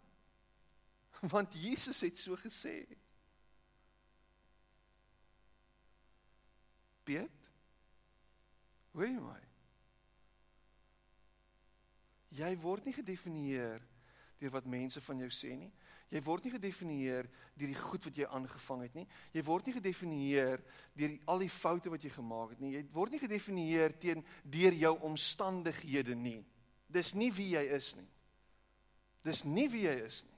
[1.33, 2.83] Want Jesus het so gesê.
[7.07, 7.31] Piet?
[8.91, 9.46] Hoor jy my?
[12.35, 13.83] Jy word nie gedefinieer
[14.37, 15.71] deur wat mense van jou sê nie.
[16.13, 19.07] Jy word nie gedefinieer deur die goed wat jy aangevang het nie.
[19.35, 20.61] Jy word nie gedefinieer
[20.95, 22.75] deur al die foute wat jy gemaak het nie.
[22.77, 26.39] Jy word nie gedefinieer teen deur jou omstandighede nie.
[26.87, 28.07] Dis nie wie jy is nie.
[29.27, 30.37] Dis nie wie jy is nie.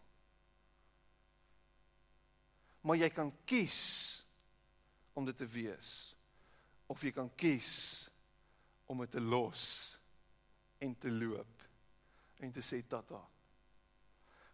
[2.88, 3.82] Maar jy kan kies
[5.14, 6.16] om dit te wees
[6.90, 7.72] of jy kan kies
[8.90, 9.68] om dit te los
[10.82, 11.59] en te loop
[12.40, 13.22] en te sê tata.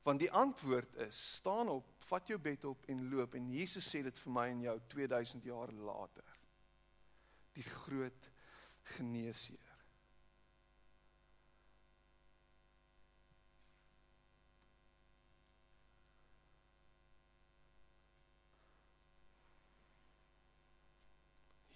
[0.06, 4.04] Want die antwoord is: staan op, vat jou bed op en loop en Jesus sê
[4.06, 6.36] dit vir my en jou 2000 jaar later.
[7.58, 8.30] Die groot
[8.98, 9.76] geneesheer.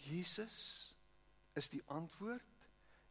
[0.10, 0.94] Jesus
[1.54, 2.46] is die antwoord.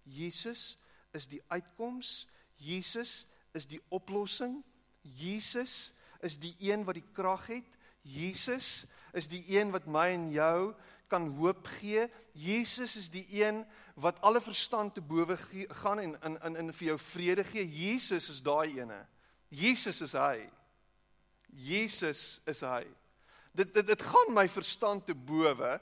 [0.03, 0.79] Jesus
[1.11, 2.27] is die uitkoms.
[2.59, 3.25] Jesus
[3.57, 4.61] is die oplossing.
[5.03, 7.77] Jesus is die een wat die krag het.
[8.03, 10.75] Jesus is die een wat my en jou
[11.09, 12.07] kan hoop gee.
[12.37, 13.65] Jesus is die een
[13.99, 15.37] wat alle verstand te bowe
[15.83, 17.65] gaan en in in in vir jou vrede gee.
[17.65, 19.01] Jesus is daai ene.
[19.49, 20.49] Jesus is hy.
[21.49, 22.85] Jesus is hy.
[23.53, 25.79] Dit dit dit gaan my verstand te bowe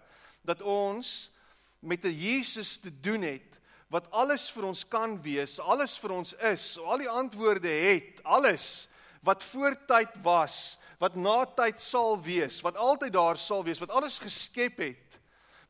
[0.46, 1.30] dat ons
[1.78, 3.60] met 'n Jesus te doen het
[3.92, 8.88] wat alles vir ons kan wees, alles vir ons is, al die antwoorde het, alles
[9.26, 14.18] wat voortyd was, wat na tyd sal wees, wat altyd daar sal wees, wat alles
[14.22, 15.18] geskep het,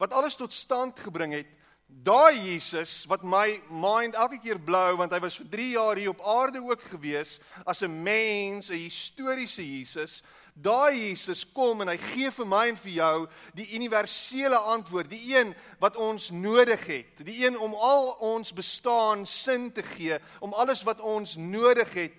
[0.01, 1.53] wat alles tot stand gebring het.
[1.87, 6.11] Daai Jesus wat my mind elke keer blou want hy was vir 3 jaar hier
[6.11, 10.23] op aarde ook gewees as 'n mens, 'n historiese Jesus.
[10.57, 13.17] Daai Jesus kom en hy gee vir my en vir jou
[13.59, 19.27] die universele antwoord, die een wat ons nodig het, die een om al ons bestaan
[19.29, 22.17] sin te gee, om alles wat ons nodig het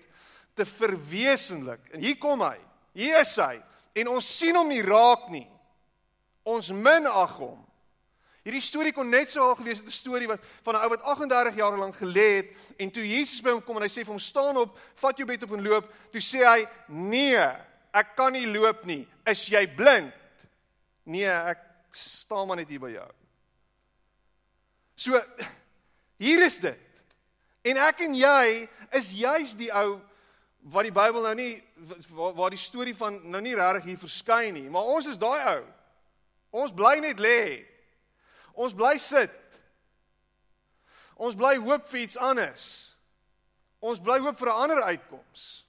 [0.54, 1.82] te verwesenlik.
[1.90, 2.54] En hier kom hy.
[2.94, 3.58] Hier is hy.
[3.98, 5.46] En ons sien hom nie raak nie.
[6.46, 7.58] Ons minag hom.
[8.46, 11.02] Hierdie storie kon net so al gewees het 'n storie wat van 'n ou wat
[11.02, 14.14] 38 jaar lank gelê het en toe Jesus by hom kom en hy sê vir
[14.14, 17.44] hom staan op, vat jou bed op en loop, toe sê hy: "Nee,
[17.92, 19.06] ek kan nie loop nie.
[19.26, 20.12] Is jy blind?"
[21.04, 21.58] "Nee, ek
[21.92, 23.10] staan maar net hier by jou."
[24.96, 25.22] So
[26.18, 26.78] hier is dit.
[27.62, 30.00] En ek en jy is juis die ou
[30.72, 31.52] wat die Bybel nou nie
[32.10, 35.38] waar, waar die storie van nou nie regtig hier verskyn nie, maar ons is daai
[35.54, 35.64] ou.
[36.64, 37.64] Ons bly net lê.
[38.58, 39.34] Ons bly sit.
[41.14, 42.66] Ons bly hoop vir iets anders.
[43.78, 45.64] Ons bly hoop vir 'n ander uitkoms.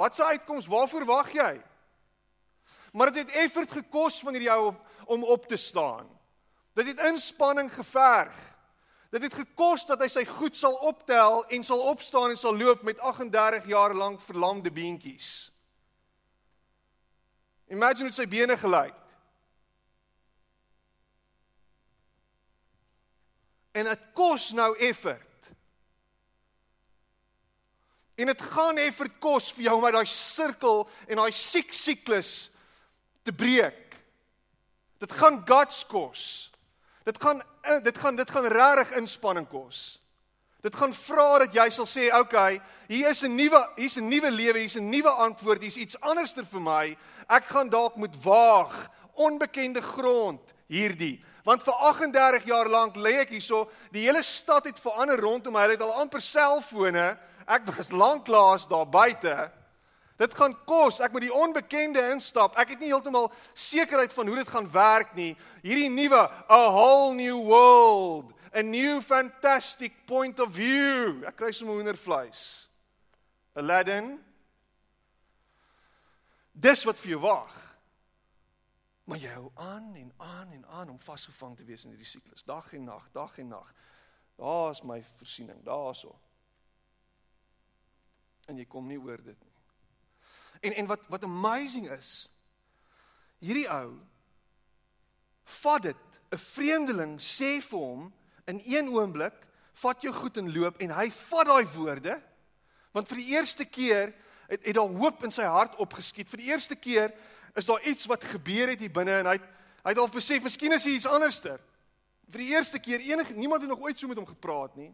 [0.00, 0.66] Wat se uitkoms?
[0.66, 1.60] Waarvoor wag jy?
[2.92, 4.72] Maar dit het effort gekos van hierdie ou
[5.04, 6.08] om op te staan.
[6.72, 8.36] Dit het inspanning geverg.
[9.10, 12.82] Dit het gekos dat hy sy goed sal optel en sal opstaan en sal loop
[12.86, 15.50] met 38 jaar lank verlamde beentjies.
[17.68, 18.96] Imagine hoe sy bene gelyk.
[23.76, 25.29] En dit kos nou effort.
[28.20, 32.50] En dit gaan effort kos vir jou om uit daai sirkel en daai siek siklus
[33.24, 33.96] te breek.
[35.00, 36.24] Dit gaan guts kos.
[37.08, 40.00] Dit gaan eh, dit gaan dit gaan regtig inspanning kos.
[40.60, 44.08] Dit gaan vra dat jy sal sê, "Oké, okay, hier is 'n nuwe hier's 'n
[44.08, 46.96] nuwe lewe, hier's 'n nuwe antwoord, hier's iets anderster vir my.
[47.28, 53.28] Ek gaan dalk moet waag, onbekende grond hierdie." Want vir 38 jaar lank lê ek
[53.28, 55.60] hierso, die hele stad het verander rondom my.
[55.60, 57.18] Hulle het al amper selfone.
[57.50, 59.34] Ek was lanklaas daar buite.
[60.20, 61.00] Dit gaan kos.
[61.00, 62.54] Ek moet die onbekende instap.
[62.60, 65.32] Ek het nie heeltemal sekerheid van hoe dit gaan werk nie.
[65.64, 71.24] Hierdie nuwe a whole new world, a new fantastic point of view.
[71.26, 72.68] Ek kry sommer hoendervleis.
[73.56, 74.18] Aladdin.
[76.52, 77.56] Dis wat vir jou wag.
[79.08, 82.44] Maar jy hou aan en aan en aan om vasgevang te wees in hierdie siklus,
[82.46, 83.72] dag en nag, dag en nag.
[84.38, 86.12] Daar's my voorsiening, daarso.
[88.50, 89.50] En jy kom nie oor dit nie.
[90.66, 92.28] En en wat wat amazing is,
[93.40, 93.94] hierdie ou
[95.60, 98.12] vat dit, 'n vreemdeling sê vir hom
[98.46, 99.34] in een oomblik,
[99.80, 102.22] vat jou goed en loop en hy vat daai woorde
[102.92, 104.12] want vir die eerste keer
[104.48, 106.28] het, het daar hoop in sy hart opgeskiet.
[106.28, 107.12] Vir die eerste keer
[107.54, 109.46] is daar iets wat gebeur het hier binne en hy het,
[109.84, 111.60] hy het al besef, miskien is hier iets anderster.
[112.30, 114.90] Vir die eerste keer enige niemand het nog ooit so met hom gepraat nie.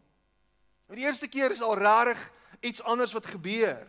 [0.86, 2.20] Vir die eerste keer is al rarig
[2.64, 3.82] iets anders wat gebeur.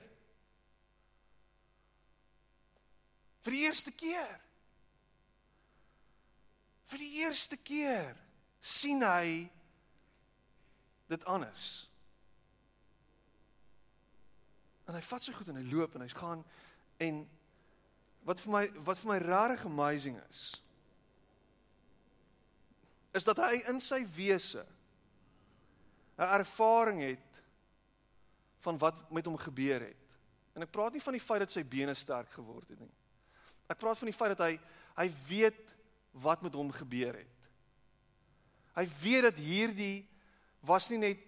[3.45, 4.39] Vir die eerste keer.
[6.87, 8.17] Vir die eerste keer
[8.61, 9.47] sien hy
[11.07, 11.87] dit anders.
[14.87, 16.43] En hy vat sy goed en hy loop en hy gaan
[17.03, 17.25] en
[18.27, 20.47] wat vir my wat vir my regtig amazing is
[23.15, 24.63] is dat hy in sy wese
[26.17, 27.25] 'n ervaring het
[28.59, 30.03] van wat met hom gebeur het.
[30.53, 32.93] En ek praat nie van die feit dat sy bene sterk geword het nie.
[33.69, 34.59] Ek praat van die feit dat hy
[34.97, 35.59] hy weet
[36.11, 37.35] wat met hom gebeur het.
[38.73, 40.07] Hy weet dat hierdie
[40.65, 41.19] was nie net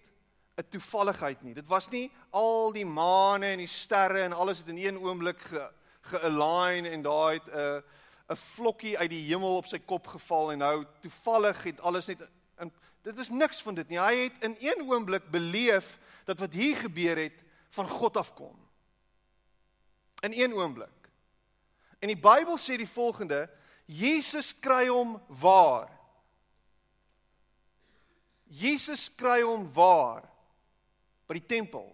[0.57, 1.53] 'n toevalligheid nie.
[1.53, 5.39] Dit was nie al die maane en die sterre en alles het in een oomblik
[5.39, 5.69] ge
[6.01, 7.83] ge-align en daai het 'n
[8.29, 12.29] 'n vlokkie uit die hemel op sy kop geval en nou toevallig het alles net
[12.59, 12.71] in
[13.01, 13.99] dit is niks van dit nie.
[13.99, 17.37] Hy het in een oomblik beleef dat wat hier gebeur het
[17.75, 18.55] van God afkom.
[20.25, 21.09] In een oomblik.
[21.99, 23.45] En die Bybel sê die volgende:
[23.85, 25.89] Jesus kry hom waar?
[28.49, 30.25] Jesus kry hom waar?
[31.29, 31.87] By die tempel.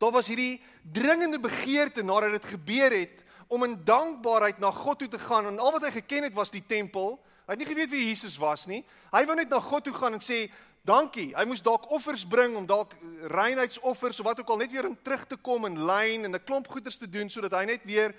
[0.00, 5.08] Daar was hierdie dringende begeerte nadat dit gebeur het om in dankbaarheid na God toe
[5.08, 7.18] te gaan en al wat hy geken het was die tempel.
[7.50, 8.84] Hy het nie geweet wie Jesus was nie.
[9.10, 10.44] Hy wou net na God toe gaan en sê
[10.86, 11.32] dankie.
[11.34, 12.92] Hy moes dalk offers bring om dalk
[13.26, 16.44] reinheidsoffers of wat ook al net weer om terug te kom in lyn en 'n
[16.46, 18.14] klomp goeders te doen sodat hy net weer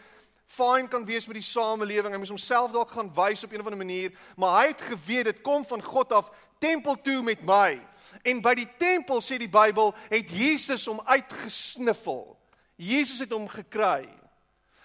[0.51, 2.11] fyn kan wees met die samelewing.
[2.11, 5.25] Hy moes homself dalk gaan wys op een of ander manier, maar hy het geweet
[5.25, 7.79] dit kom van God af tempel toe met my.
[8.23, 12.37] En by die tempel sê die Bybel het Jesus hom uitgesniffel.
[12.75, 14.09] Jesus het hom gekry.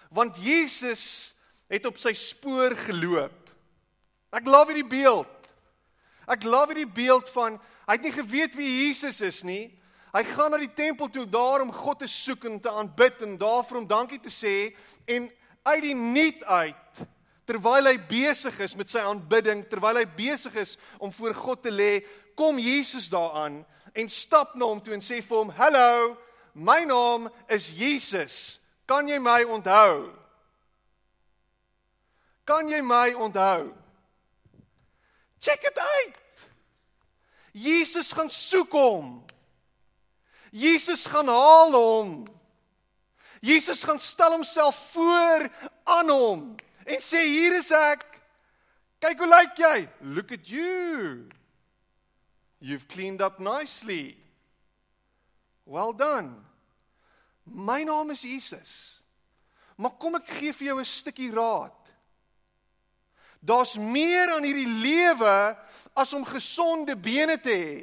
[0.09, 1.33] Want Jesus
[1.67, 3.46] het op sy spoor geloop.
[4.37, 5.49] Ek love hierdie beeld.
[6.29, 9.71] Ek love hierdie beeld van hy het nie geweet wie Jesus is nie.
[10.13, 13.35] Hy gaan na die tempel toe daar om God te soek en te aanbid en
[13.39, 14.73] daar vir hom dankie te sê
[15.09, 15.27] en
[15.67, 17.03] uit die niet uit
[17.47, 21.71] terwyl hy besig is met sy aanbidding, terwyl hy besig is om voor God te
[21.71, 22.01] lê,
[22.35, 23.61] kom Jesus daaraan
[23.95, 26.17] en stap na hom toe en sê vir hom: "Hallo,
[26.53, 28.59] my naam is Jesus.
[28.85, 30.11] Kan jy my onthou?"
[32.45, 33.71] Kan jy my onthou?
[35.39, 36.49] Check dit uit.
[37.51, 39.25] Jesus gaan soek hom.
[40.51, 42.25] Jesus gaan haal hom.
[43.41, 45.49] Jesus gaan stel homself voor
[45.83, 46.55] aan hom
[46.87, 48.05] en sê hier is ek.
[49.03, 49.77] Kyk hoe lyk jy?
[50.01, 51.27] Look at you.
[52.59, 54.17] You've cleaned up nicely.
[55.65, 56.33] Well done.
[57.45, 59.01] My naam is Jesus.
[59.77, 61.86] Maar kom ek gee vir jou 'n stukkie raad.
[63.47, 65.55] Daar's meer aan hierdie lewe
[65.95, 67.77] as om gesonde bene te hê.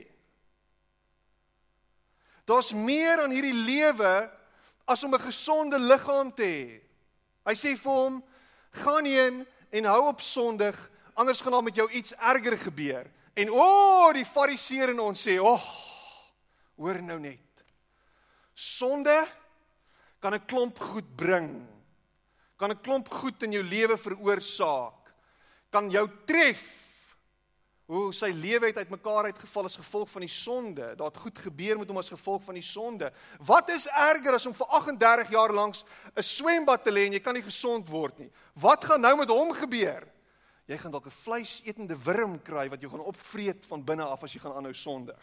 [2.45, 4.31] Daar's meer aan hierdie lewe
[4.85, 6.81] as om 'n gesonde liggaam te hê.
[7.49, 8.25] Hy sê vir hom:
[8.71, 13.51] "Gaan heen en hou op sondig, anders gaan daar met jou iets erger gebeur." En
[13.51, 15.85] o, oh, die fariseer in ons sê: "Ag, oh,
[16.77, 17.65] hoor nou net.
[18.55, 19.27] Sonde
[20.21, 21.67] kan 'n klomp goed bring.
[22.57, 25.04] Kan 'n klomp goed in jou lewe veroorsaak.
[25.75, 26.63] Kan jou tref
[27.91, 30.87] hoe sy lewe het uitmekaar uitgeval as gevolg van die sonde.
[30.97, 33.11] Daar het goed gebeur met hom as gevolg van die sonde.
[33.45, 35.77] Wat is erger as om vir 38 jaar lank
[36.17, 38.31] 'n swembad te lê en jy kan nie gesond word nie?
[38.55, 40.09] Wat gaan nou met hom gebeur?
[40.67, 44.33] Jy gaan dalk 'n vleisetende wurm kry wat jou gaan opvreet van binne af as
[44.33, 45.21] jy gaan aanhou sondig.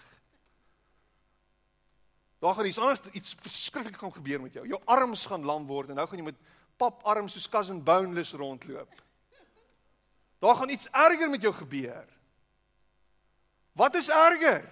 [2.39, 4.67] Daar gaan iets anders iets verskriklik gaan gebeur met jou.
[4.67, 6.39] Jou arms gaan lam word en nou gaan jy met
[6.77, 8.89] pap arms soos cousin boneless rondloop.
[10.41, 12.07] Daar gaan iets erger met jou gebeur.
[13.71, 14.69] Wat is erger?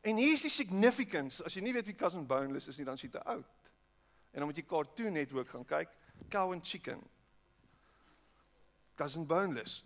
[0.00, 1.44] En hier is die significance.
[1.44, 3.70] As jy nie weet wie Cousin Boneless is nie, dan is jy te oud.
[4.32, 5.88] En dan moet jy Cartoon Network gaan kyk.
[6.28, 7.00] Cow and Chicken.
[9.00, 9.80] Cousin Boneless.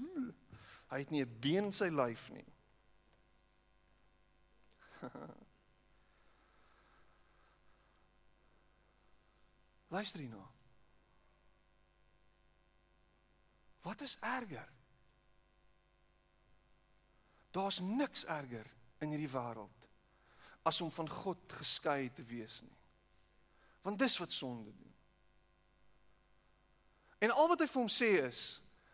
[0.90, 2.44] Hy het nie 'n been in sy lyf nie.
[9.94, 10.55] Luister hierna.
[13.86, 14.68] Wat is erger?
[17.50, 18.66] Daar's niks erger
[18.98, 19.84] in hierdie wêreld
[20.66, 22.74] as om van God geskei te wees nie.
[23.86, 24.94] Want dis wat sonde doen.
[27.18, 28.40] En al wat hy vir hom sê is,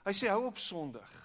[0.04, 1.16] hy sê hou op sondig.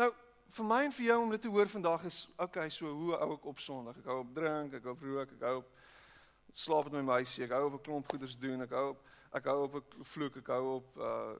[0.00, 0.08] Nou,
[0.56, 3.30] vir my en vir jou om dit te hoor vandag is, okay, so hoe hou
[3.36, 4.00] ek op sondig?
[4.00, 7.44] Ek hou op drink, ek hou op rook, ek hou op slaap met my meisie,
[7.44, 10.36] ek hou op 'n klomp goeders doen, ek hou op ek hou op 'n vloek,
[10.40, 11.36] ek hou op uh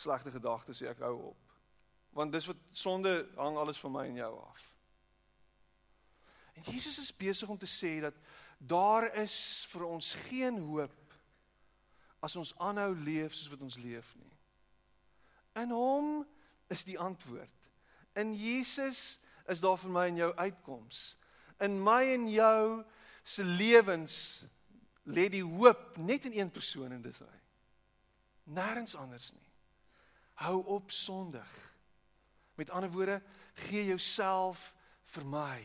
[0.00, 1.56] slegte gedagtes, ek hou op.
[2.16, 4.66] Want dis wat sonde hang alles van my en jou af.
[6.58, 8.16] En Jesus is besig om te sê dat
[8.58, 11.14] daar is vir ons geen hoop
[12.20, 14.34] as ons aanhou leef soos wat ons leef nie.
[15.62, 16.10] In hom
[16.70, 17.70] is die antwoord.
[18.18, 21.04] In Jesus is daar vir my en jou uitkoms.
[21.64, 22.64] In my en jou
[23.24, 24.16] se lewens
[25.08, 27.38] lê die hoop net in een persoon en dis hy.
[28.50, 29.49] Nêrens anders nie.
[30.40, 31.50] Hou op sondig.
[32.56, 33.20] Met ander woorde,
[33.66, 34.70] gee jouself
[35.12, 35.60] vir my.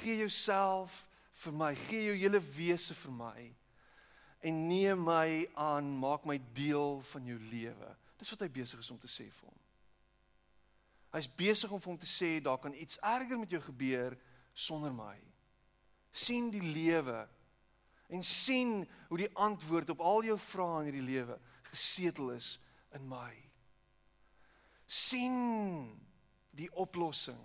[0.00, 1.04] Gee jouself
[1.44, 1.74] vir my.
[1.88, 3.46] Gee jou hele wese vir my.
[4.40, 7.94] En neem my aan, maak my deel van jou lewe.
[8.18, 9.56] Dis wat hy besig is om te sê vir hom.
[11.16, 14.16] Hy's besig om vir hom te sê daar kan iets erger met jou gebeur
[14.52, 15.16] sonder my
[16.18, 17.26] sien die lewe
[18.08, 21.36] en sien hoe die antwoord op al jou vrae in hierdie lewe
[21.68, 22.56] gesetel is
[22.96, 23.47] in my.
[24.88, 25.92] Sien
[26.56, 27.40] die oplossing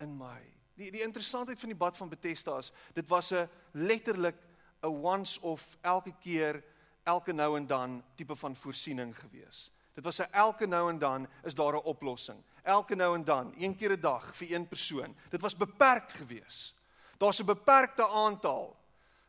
[0.00, 0.40] in my.
[0.78, 4.38] Die die interessantheid van die bad van Bethesda is dit was 'n letterlik
[4.82, 6.62] 'n once off elke keer
[7.04, 9.70] elke nou en dan tipe van voorsiening gewees.
[9.94, 12.42] Dit was 'n elke nou en dan is daar 'n oplossing.
[12.62, 15.16] Elke nou en dan, een keer 'n dag vir een persoon.
[15.30, 16.74] Dit was beperk geweest.
[17.18, 18.76] Daar's 'n beperkte aantal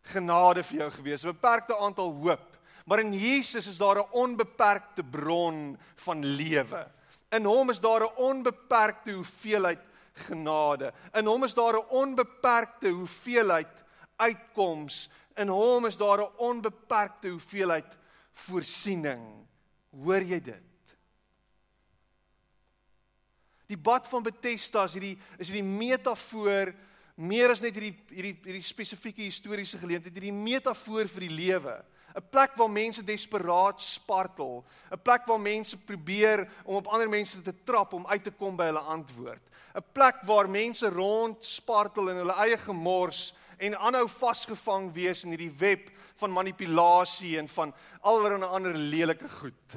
[0.01, 2.54] genade vir jou gewees, 'n beperkte aantal hoop.
[2.85, 6.87] Maar in Jesus is daar 'n onbeperkte bron van lewe.
[7.29, 9.79] In hom is daar 'n onbeperkte hoeveelheid
[10.13, 10.93] genade.
[11.13, 13.83] In hom is daar 'n onbeperkte hoeveelheid
[14.15, 15.09] uitkoms.
[15.35, 17.97] In hom is daar 'n onbeperkte hoeveelheid
[18.33, 19.47] voorsiening.
[19.89, 20.63] Hoor jy dit?
[23.65, 26.73] Die bad van Bethesda is hierdie is hierdie metafoor
[27.15, 31.75] meer as net hierdie hierdie hierdie spesifieke historiese geleentheid, hierdie metafoor vir die lewe.
[32.15, 37.41] 'n Plek waar mense desperaat spartel, 'n plek waar mense probeer om op ander mense
[37.41, 39.41] te trap om uit te kom by hulle antwoord.
[39.75, 45.29] 'n Plek waar mense rond spartel in hulle eie gemors en aanhou vasgevang wees in
[45.29, 49.75] hierdie web van manipulasie en van allerlei ander lelike goed.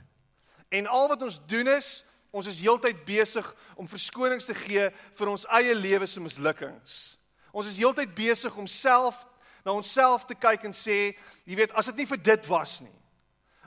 [0.69, 5.29] En al wat ons doen is ons is heeltyd besig om verskonings te gee vir
[5.29, 7.17] ons eie lewe se mislukkings.
[7.53, 9.25] Ons is heeltyd besig om self
[9.69, 11.13] na onsself te kyk en sê,
[11.45, 12.95] jy weet, as dit nie vir dit was nie.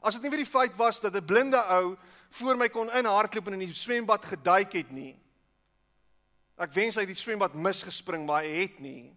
[0.02, 1.98] As dit nie vir die feit was dat 'n blinde ou
[2.42, 5.16] voor my kon inhardloop en in die swembad geduik het nie.
[6.58, 9.14] Ek wens hy het die swembad misgespring, maar hy het nie.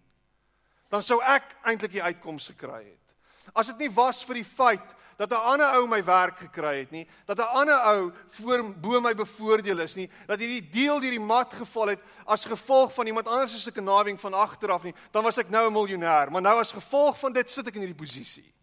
[0.89, 3.04] Dan sou ek eintlik die uitkoms gekry het.
[3.53, 6.91] As dit nie was vir die feit dat 'n ander ou my werk gekry het
[6.91, 11.11] nie, dat 'n ander ou voor bo my bevoordeel is nie, dat hierdie deel deur
[11.11, 15.23] die mat geval het as gevolg van iemand anders se kenawing van agteraf nie, dan
[15.23, 18.05] was ek nou 'n miljonair, maar nou as gevolg van dit sit ek in hierdie
[18.05, 18.53] posisie.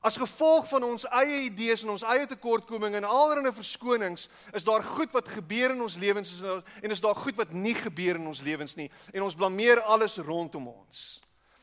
[0.00, 4.82] As gevolg van ons eie idees en ons eie tekortkominge en allerlei verskonings, is daar
[4.82, 6.42] goed wat gebeur in ons lewens
[6.82, 10.16] en is daar goed wat nie gebeur in ons lewens nie en ons blameer alles
[10.16, 11.20] rondom ons.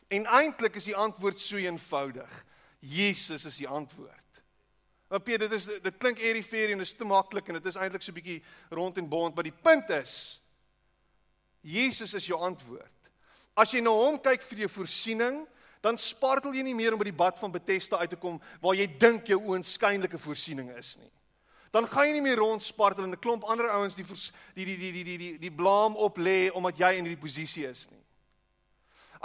[0.07, 2.45] En eintlik is die antwoord so eenvoudig.
[2.79, 4.21] Jesus is die antwoord.
[5.09, 7.77] Maar Peter, dit is dit klink eriferie en dit is te maklik en dit is
[7.77, 10.41] eintlik so 'n bietjie rond en bond, maar die punt is
[11.61, 12.91] Jesus is jou antwoord.
[13.57, 15.47] As jy na hom kyk vir jou voorsiening,
[15.81, 18.75] dan spartel jy nie meer om by die bad van Bethesda uit te kom waar
[18.75, 21.11] jy dink jou oënskynlike voorsiening is nie.
[21.71, 24.77] Dan gaan jy nie meer rond spartel en 'n klomp ander ouens die die die
[24.77, 28.04] die die die, die blaam op lê omdat jy in hierdie posisie is nie.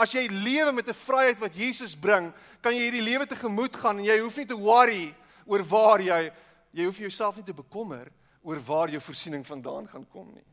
[0.01, 2.33] As jy lewe met 'n vryheid wat Jesus bring,
[2.63, 6.33] kan jy hierdie lewe tegemoet gaan en jy hoef nie te worry oor waar jy
[6.73, 8.11] jy hoef jouself nie te bekommer
[8.43, 10.47] oor waar jou voorsiening vandaan gaan kom nie.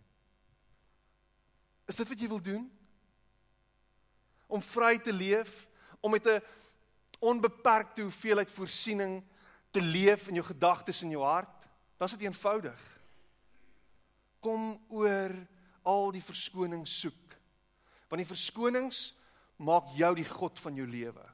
[1.88, 2.66] Is dit wat jy wil doen?
[4.48, 5.68] Om vry te leef,
[6.02, 6.41] om met 'n
[7.20, 9.24] onbeperkte hoeveelheid voorsiening
[9.72, 11.68] te leef in jou gedagtes en jou hart,
[11.98, 13.00] dan is dit eenvoudig.
[14.39, 15.32] Kom oor
[15.84, 17.38] al die verskonings soek.
[18.10, 19.14] Want die verskonings
[19.58, 21.26] maak jou die God van jou lewe.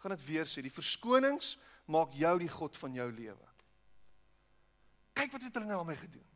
[0.00, 1.54] Gaan dit weer sê, die verskonings
[1.90, 3.48] maak jou die God van jou lewe.
[5.16, 6.26] Kyk wat het hulle nou aan my gedoen.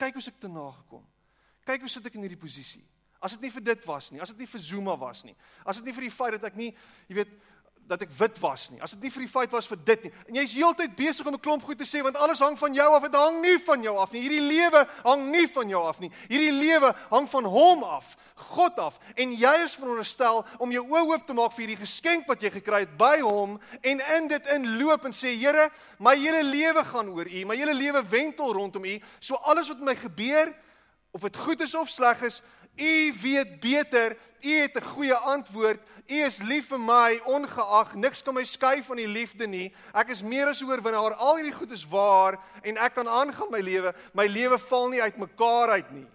[0.00, 1.04] Kyk hoe ek te nagekom.
[1.68, 2.84] Kyk hoe sit ek in hierdie posisie.
[3.22, 5.34] As dit nie vir dit was nie, as dit nie vir Zuma was nie,
[5.68, 6.72] as dit nie vir die feit dat ek nie,
[7.06, 7.36] jy weet,
[7.90, 8.80] dat ek wit was nie.
[8.82, 10.12] As dit nie vir die feit was vir dit nie.
[10.30, 12.88] En jy's heeltyd besig om 'n klomp goed te sê want alles hang van jou
[12.94, 13.02] af.
[13.02, 14.22] Dit hang nie van jou af nie.
[14.22, 16.10] Hierdie lewe hang nie van jou af nie.
[16.28, 18.98] Hierdie lewe hang van hom af, God af.
[19.14, 22.50] En jy is veronderstel om jou oë oop te maak vir hierdie geskenk wat jy
[22.50, 27.08] gekry het by hom en in dit inloop en sê Here, my hele lewe gaan
[27.08, 27.44] oor U.
[27.44, 29.00] My hele lewe wentel rondom U.
[29.20, 30.54] So alles wat met my gebeur,
[31.12, 32.42] of dit goed is of sleg is,
[32.76, 34.16] U weet beter.
[34.40, 35.80] U het 'n goeie antwoord.
[36.06, 39.74] U is lief vir my ongeag niks kan my skei van die liefde nie.
[39.92, 41.14] Ek is meer as oorwinnaar.
[41.14, 43.94] Al hierdie goed is waar en ek kan aangaan my lewe.
[44.12, 46.08] My lewe val nie uitmekaar uit nie.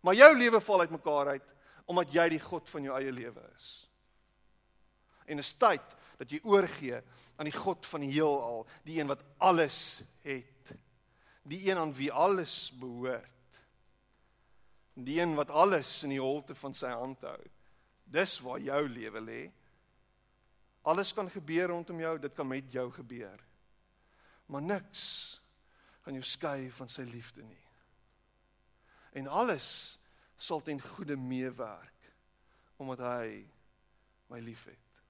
[0.00, 1.44] Maar jou lewe val uitmekaar uit
[1.84, 3.88] omdat jy die God van jou eie lewe is.
[5.26, 7.02] En is tyd dat jy oorgee
[7.36, 10.72] aan die God van die heelal, die een wat alles het.
[11.42, 13.37] Die een aan wie alles behoort
[15.06, 17.40] die een wat alles in die holte van sy hand hou.
[18.08, 19.42] Dis waar jou lewe lê.
[20.88, 23.44] Alles kan gebeur rondom jou, dit kan met jou gebeur.
[24.46, 25.04] Maar niks
[26.02, 27.64] kan jou skei van sy liefde nie.
[29.12, 29.98] En alles
[30.36, 31.94] sal ten goeie meewerk
[32.78, 33.42] omdat hy
[34.30, 35.00] my liefhet.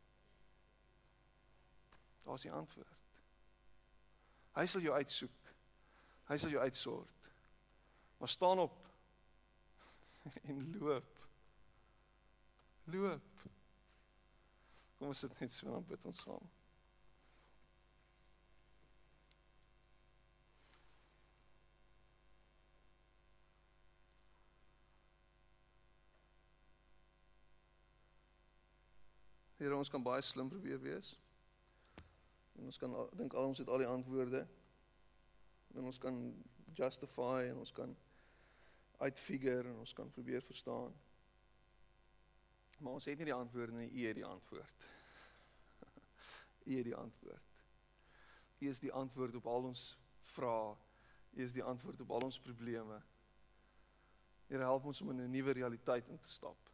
[2.24, 2.96] Daar's die antwoord.
[4.56, 5.52] Hy sal jou uitsoek.
[6.28, 7.28] Hy sal jou uitsort.
[8.18, 8.87] Maar staan op
[10.48, 11.18] en loop.
[12.84, 13.48] Loop.
[14.98, 16.48] Kom ons sit net so en bid ons saam.
[29.58, 31.16] Here ons kan baie slim probeer wees.
[32.58, 34.44] En ons kan dink al ons het al die antwoorde.
[35.74, 36.20] En ons kan
[36.78, 37.96] justify en ons kan
[38.98, 40.94] uitfigure en ons kan probeer verstaan.
[42.78, 44.88] Maar ons het nie die antwoorde nie, U het die antwoord.
[46.68, 47.54] U het die antwoord.
[48.58, 49.84] U is die antwoord op al ons
[50.34, 50.74] vrae.
[51.30, 52.98] U is die antwoord op al ons probleme.
[54.48, 56.70] Here help ons om in 'n nuwe realiteit in te stap.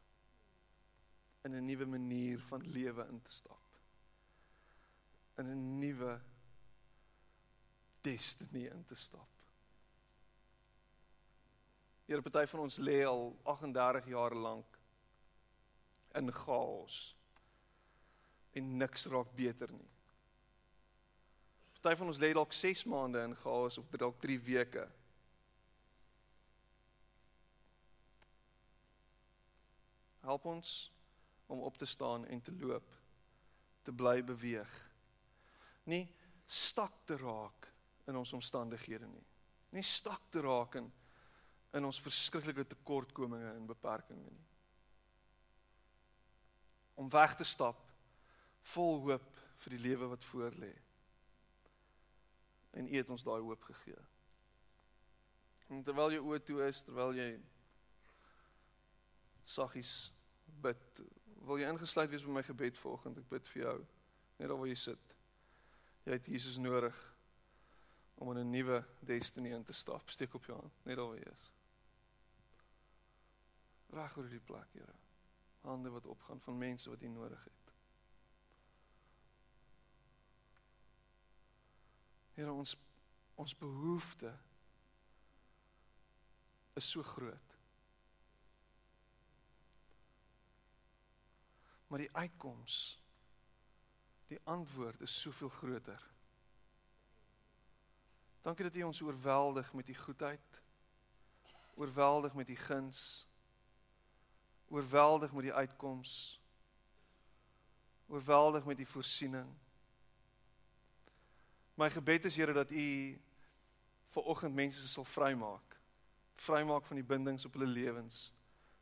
[1.45, 3.79] In 'n nuwe manier van lewe in te stap.
[5.37, 6.20] In 'n nuwe
[8.01, 9.34] destiny in te stap.
[12.07, 14.78] Here, party van ons lê al 38 jaar lank
[16.14, 16.98] in chaos.
[18.52, 19.88] En niks raak beter nie.
[21.80, 24.84] Party van ons lê dalk 6 maande in chaos of dalk 3 weke.
[30.24, 30.74] Help ons
[31.52, 32.86] om op te staan en te loop,
[33.82, 34.76] te bly beweeg.
[35.88, 36.05] Nie
[36.46, 37.68] stak te raak
[38.09, 39.24] in ons omstandighede nie.
[39.76, 40.88] Nie stak te raak in
[41.75, 44.43] in ons verskriklike tekortkominge en beperkings nie.
[46.95, 47.81] Om weg te stap
[48.75, 50.72] vol hoop vir die lewe wat voor lê.
[52.79, 54.03] En U het ons daai hoop gegee.
[55.72, 57.29] En terwyl jy oë toe is, terwyl jy
[59.51, 60.12] saggies
[60.62, 61.03] bid,
[61.45, 63.18] wil jy ingesluit wees by my gebed vanoggend.
[63.18, 63.77] Ek bid vir jou
[64.39, 65.18] net daar waar jy sit.
[66.07, 67.03] Jy het Jesus nodig
[68.22, 70.11] om in 'n nuwe destiny in te stap.
[70.11, 71.53] Steek op jou hand, net daar waar jy is
[73.95, 74.97] reg oor die plek, Here.
[75.64, 77.72] Hande wat opgaan van mense wat U nodig het.
[82.34, 82.76] Here, ons
[83.34, 84.30] ons behoefte
[86.78, 87.57] is so groot.
[91.86, 92.76] Maar die uitkoms
[94.30, 96.11] die antwoord is soveel groter.
[98.42, 100.62] Dankie dat U ons oorweldig met U goedheid.
[101.74, 103.26] Oorweldig met U guns
[104.75, 106.41] oorweldig met die uitkoms.
[108.07, 109.49] Oorweldig met die voorsiening.
[111.75, 112.87] My gebed is Here dat u
[114.14, 115.79] vir oggend mense sal vrymaak.
[116.35, 118.33] Vrymaak van die bindings op hulle lewens.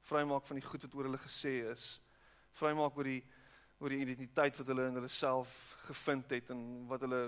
[0.09, 1.87] Vrymaak van die goed wat oor hulle gesê is.
[2.59, 3.23] Vrymaak oor die
[3.83, 5.53] oor die identiteit wat hulle in hulle self
[5.89, 7.23] gevind het en wat hulle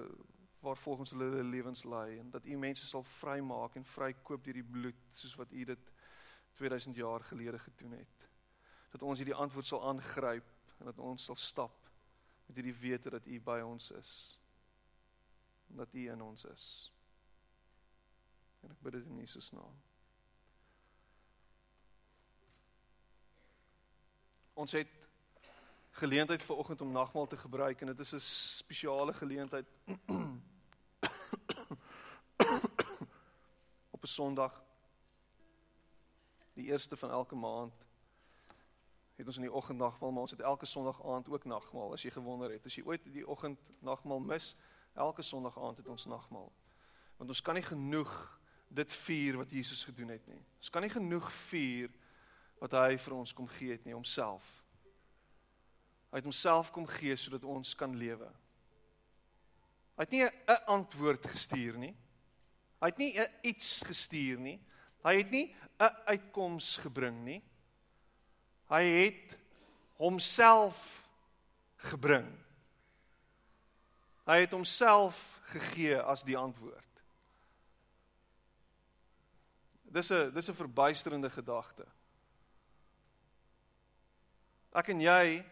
[0.62, 4.60] waar volgens hulle hulle lewens lei en dat u mense sal vrymaak en vrykoop deur
[4.60, 5.90] die bloed soos wat u dit
[6.60, 8.23] 2000 jaar gelede gedoen het
[8.94, 10.46] dat ons hierdie antwoord sal aangryp
[10.78, 11.90] en dat ons sal stap
[12.46, 14.38] met hierdie wete dat U by ons is.
[15.70, 16.92] En dat U in ons is.
[18.62, 19.74] En ek bid dit in Jesus naam.
[24.54, 24.92] Ons het
[25.98, 29.66] geleentheid vir oggend om nagmaal te gebruik en dit is 'n spesiale geleentheid
[33.94, 34.62] op 'n Sondag
[36.54, 37.84] die eerste van elke maand
[39.16, 41.92] het ons in die oggend nagmaal, maar ons het elke Sondag aand ook nagmaal.
[41.92, 44.54] As jy gewonder het, as jy ooit die oggend nagmaal mis,
[44.94, 46.50] elke Sondag aand het ons nagmaal.
[47.16, 48.14] Want ons kan nie genoeg
[48.74, 50.42] dit vier wat Jesus gedoen het nie.
[50.58, 51.92] Ons kan nie genoeg vier
[52.58, 54.46] wat hy vir ons kom gee het nie, homself.
[56.10, 58.30] Hy het homself kom gee sodat ons kan lewe.
[59.94, 61.94] Hy het nie 'n antwoord gestuur nie.
[62.80, 64.60] Hy het nie iets gestuur nie.
[65.04, 67.42] Hy het nie 'n uitkoms gebring nie.
[68.68, 69.36] Hy het
[70.00, 71.04] homself
[71.90, 72.28] gebring.
[74.24, 76.90] Hy het homself gegee as die antwoord.
[79.94, 81.86] Dis 'n dis 'n verbuisterende gedagte.
[84.72, 85.44] Ek en jy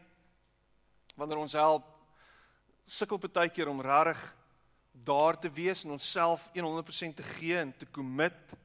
[1.14, 1.84] wanneer ons help
[2.84, 4.34] sukkel baie keer om regtig
[4.92, 8.56] daar te wees en onsself 100% te gee en te commit.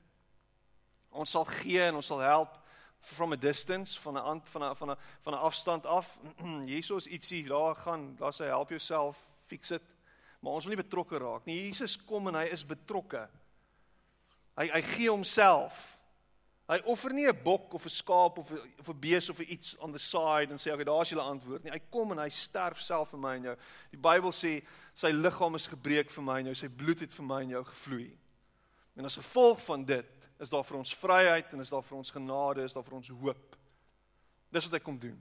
[1.10, 2.58] Ons sal gee en ons sal help
[3.00, 6.18] from a distance van 'n van 'n van 'n van 'n afstand af.
[6.66, 9.84] Jesus ietsie daar gaan, daar sê help jouself, fix it.
[10.40, 11.64] Maar ons wil nie betrokke raak nie.
[11.64, 13.30] Jesus kom en hy is betrokke.
[14.56, 15.98] Hy hy gee homself.
[16.68, 19.78] Hy offer nie 'n bok of 'n skaap of 'n of 'n bees of iets
[19.78, 21.72] on the side en sê okay, daar's julle antwoord nie.
[21.72, 23.56] Hy kom en hy sterf self vir my en jou.
[23.92, 27.26] Die Bybel sê sy liggaam is gebreek vir my en jou, sy bloed het vir
[27.26, 28.18] my en jou gevloei.
[28.98, 32.12] En as gevolg van dit is daar vir ons vryheid en is daar vir ons
[32.14, 33.58] genade, is daar vir ons hoop.
[34.54, 35.18] Dis wat hy kom doen.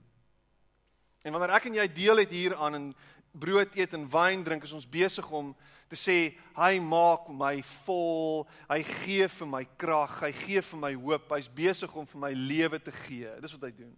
[1.25, 2.91] En wanneer ek en jy deel het hieraan en
[3.37, 5.51] brood eet en wyn drink, is ons besig om
[5.91, 6.17] te sê
[6.57, 7.55] hy maak my
[7.85, 12.23] vol, hy gee vir my krag, hy gee vir my hoop, hy's besig om vir
[12.27, 13.31] my lewe te gee.
[13.43, 13.93] Dis wat hy doen.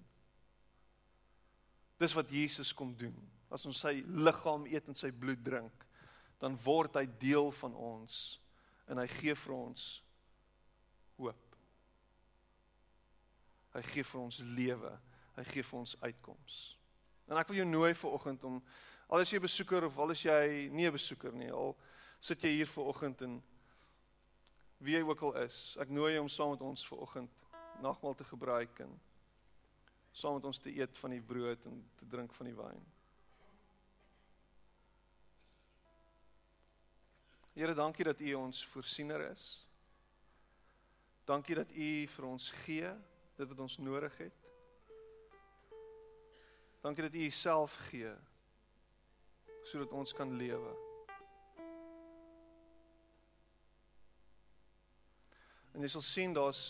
[1.99, 3.15] Dis wat Jesus kom doen.
[3.51, 5.85] As ons sy liggaam eet en sy bloed drink,
[6.39, 8.39] dan word hy deel van ons
[8.89, 9.87] en hy gee vir ons
[11.19, 11.57] hoop.
[13.79, 14.91] Hy gee vir ons lewe,
[15.39, 16.59] hy gee vir ons uitkoms.
[17.31, 18.59] En ek wil jou nooi vir oggend om
[19.09, 21.75] Al is jy 'n besoeker of al is jy nie 'n besoeker nie, al
[22.19, 23.41] sit jy hier ver oggend en
[24.77, 27.31] wie jy ook al is, ek nooi jou om saam met ons ver oggend
[27.81, 29.01] nagmaal te gebruik en
[30.11, 32.85] saam met ons te eet van die brood en te drink van die wyn.
[37.55, 39.65] Here, dankie dat U ons voorsiener is.
[41.25, 42.93] Dankie dat U vir ons gee
[43.39, 44.33] dit wat ons nodig het.
[46.83, 48.11] Dankie dat U Uself gee
[49.63, 50.71] sodat ons kan lewe.
[55.75, 56.63] En jy sal sien daar's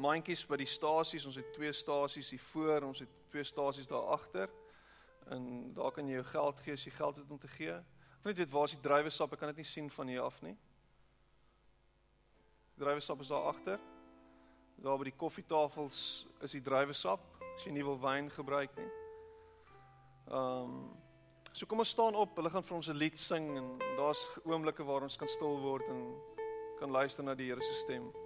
[0.00, 1.26] mandjies by die stasies.
[1.28, 4.50] Ons het twee stasies hier voor, ons het twee stasies daar agter.
[5.34, 7.74] En daar kan jy jou geld gee as jy geld het om te gee.
[7.74, 9.34] Ek weet weet waar is die druiwesap?
[9.36, 10.56] Ek kan dit nie sien van hier af nie.
[12.74, 13.82] Die druiwesap is daar agter.
[14.82, 17.20] Daar by die koffietafels is die druiwesap
[17.54, 18.90] as jy nie wil wyn gebruik nie.
[20.30, 20.76] Ehm um,
[21.54, 22.34] so kom ons staan op.
[22.34, 25.86] Hulle gaan vir ons 'n lied sing en daar's oomblikke waar ons kan stil word
[25.88, 26.14] en
[26.80, 28.23] kan luister na die Here se stem.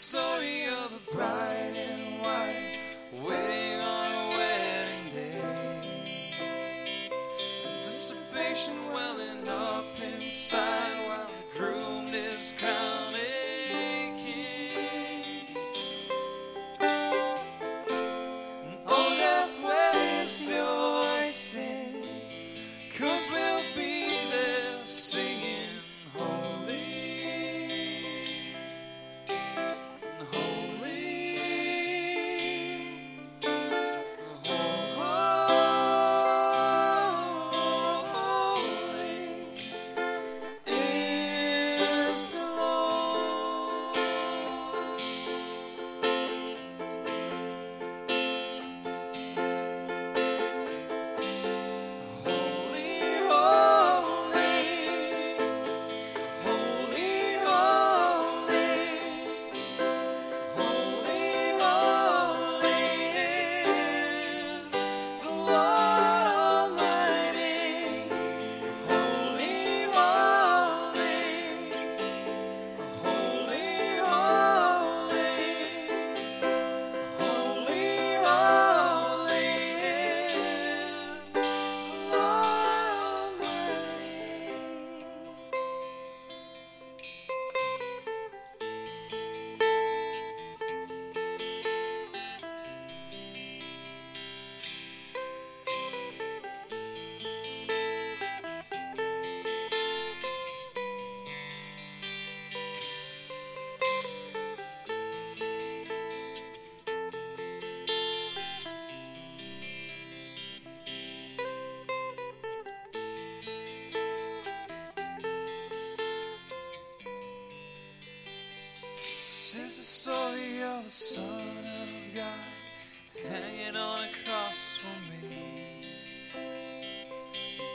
[0.00, 0.79] This is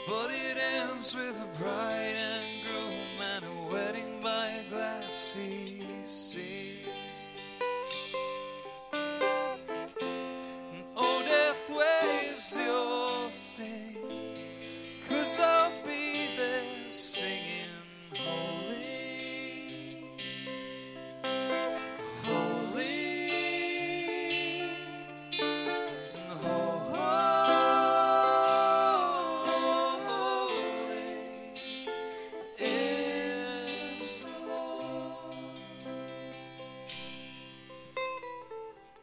[0.06, 2.35] But it ends with a bride and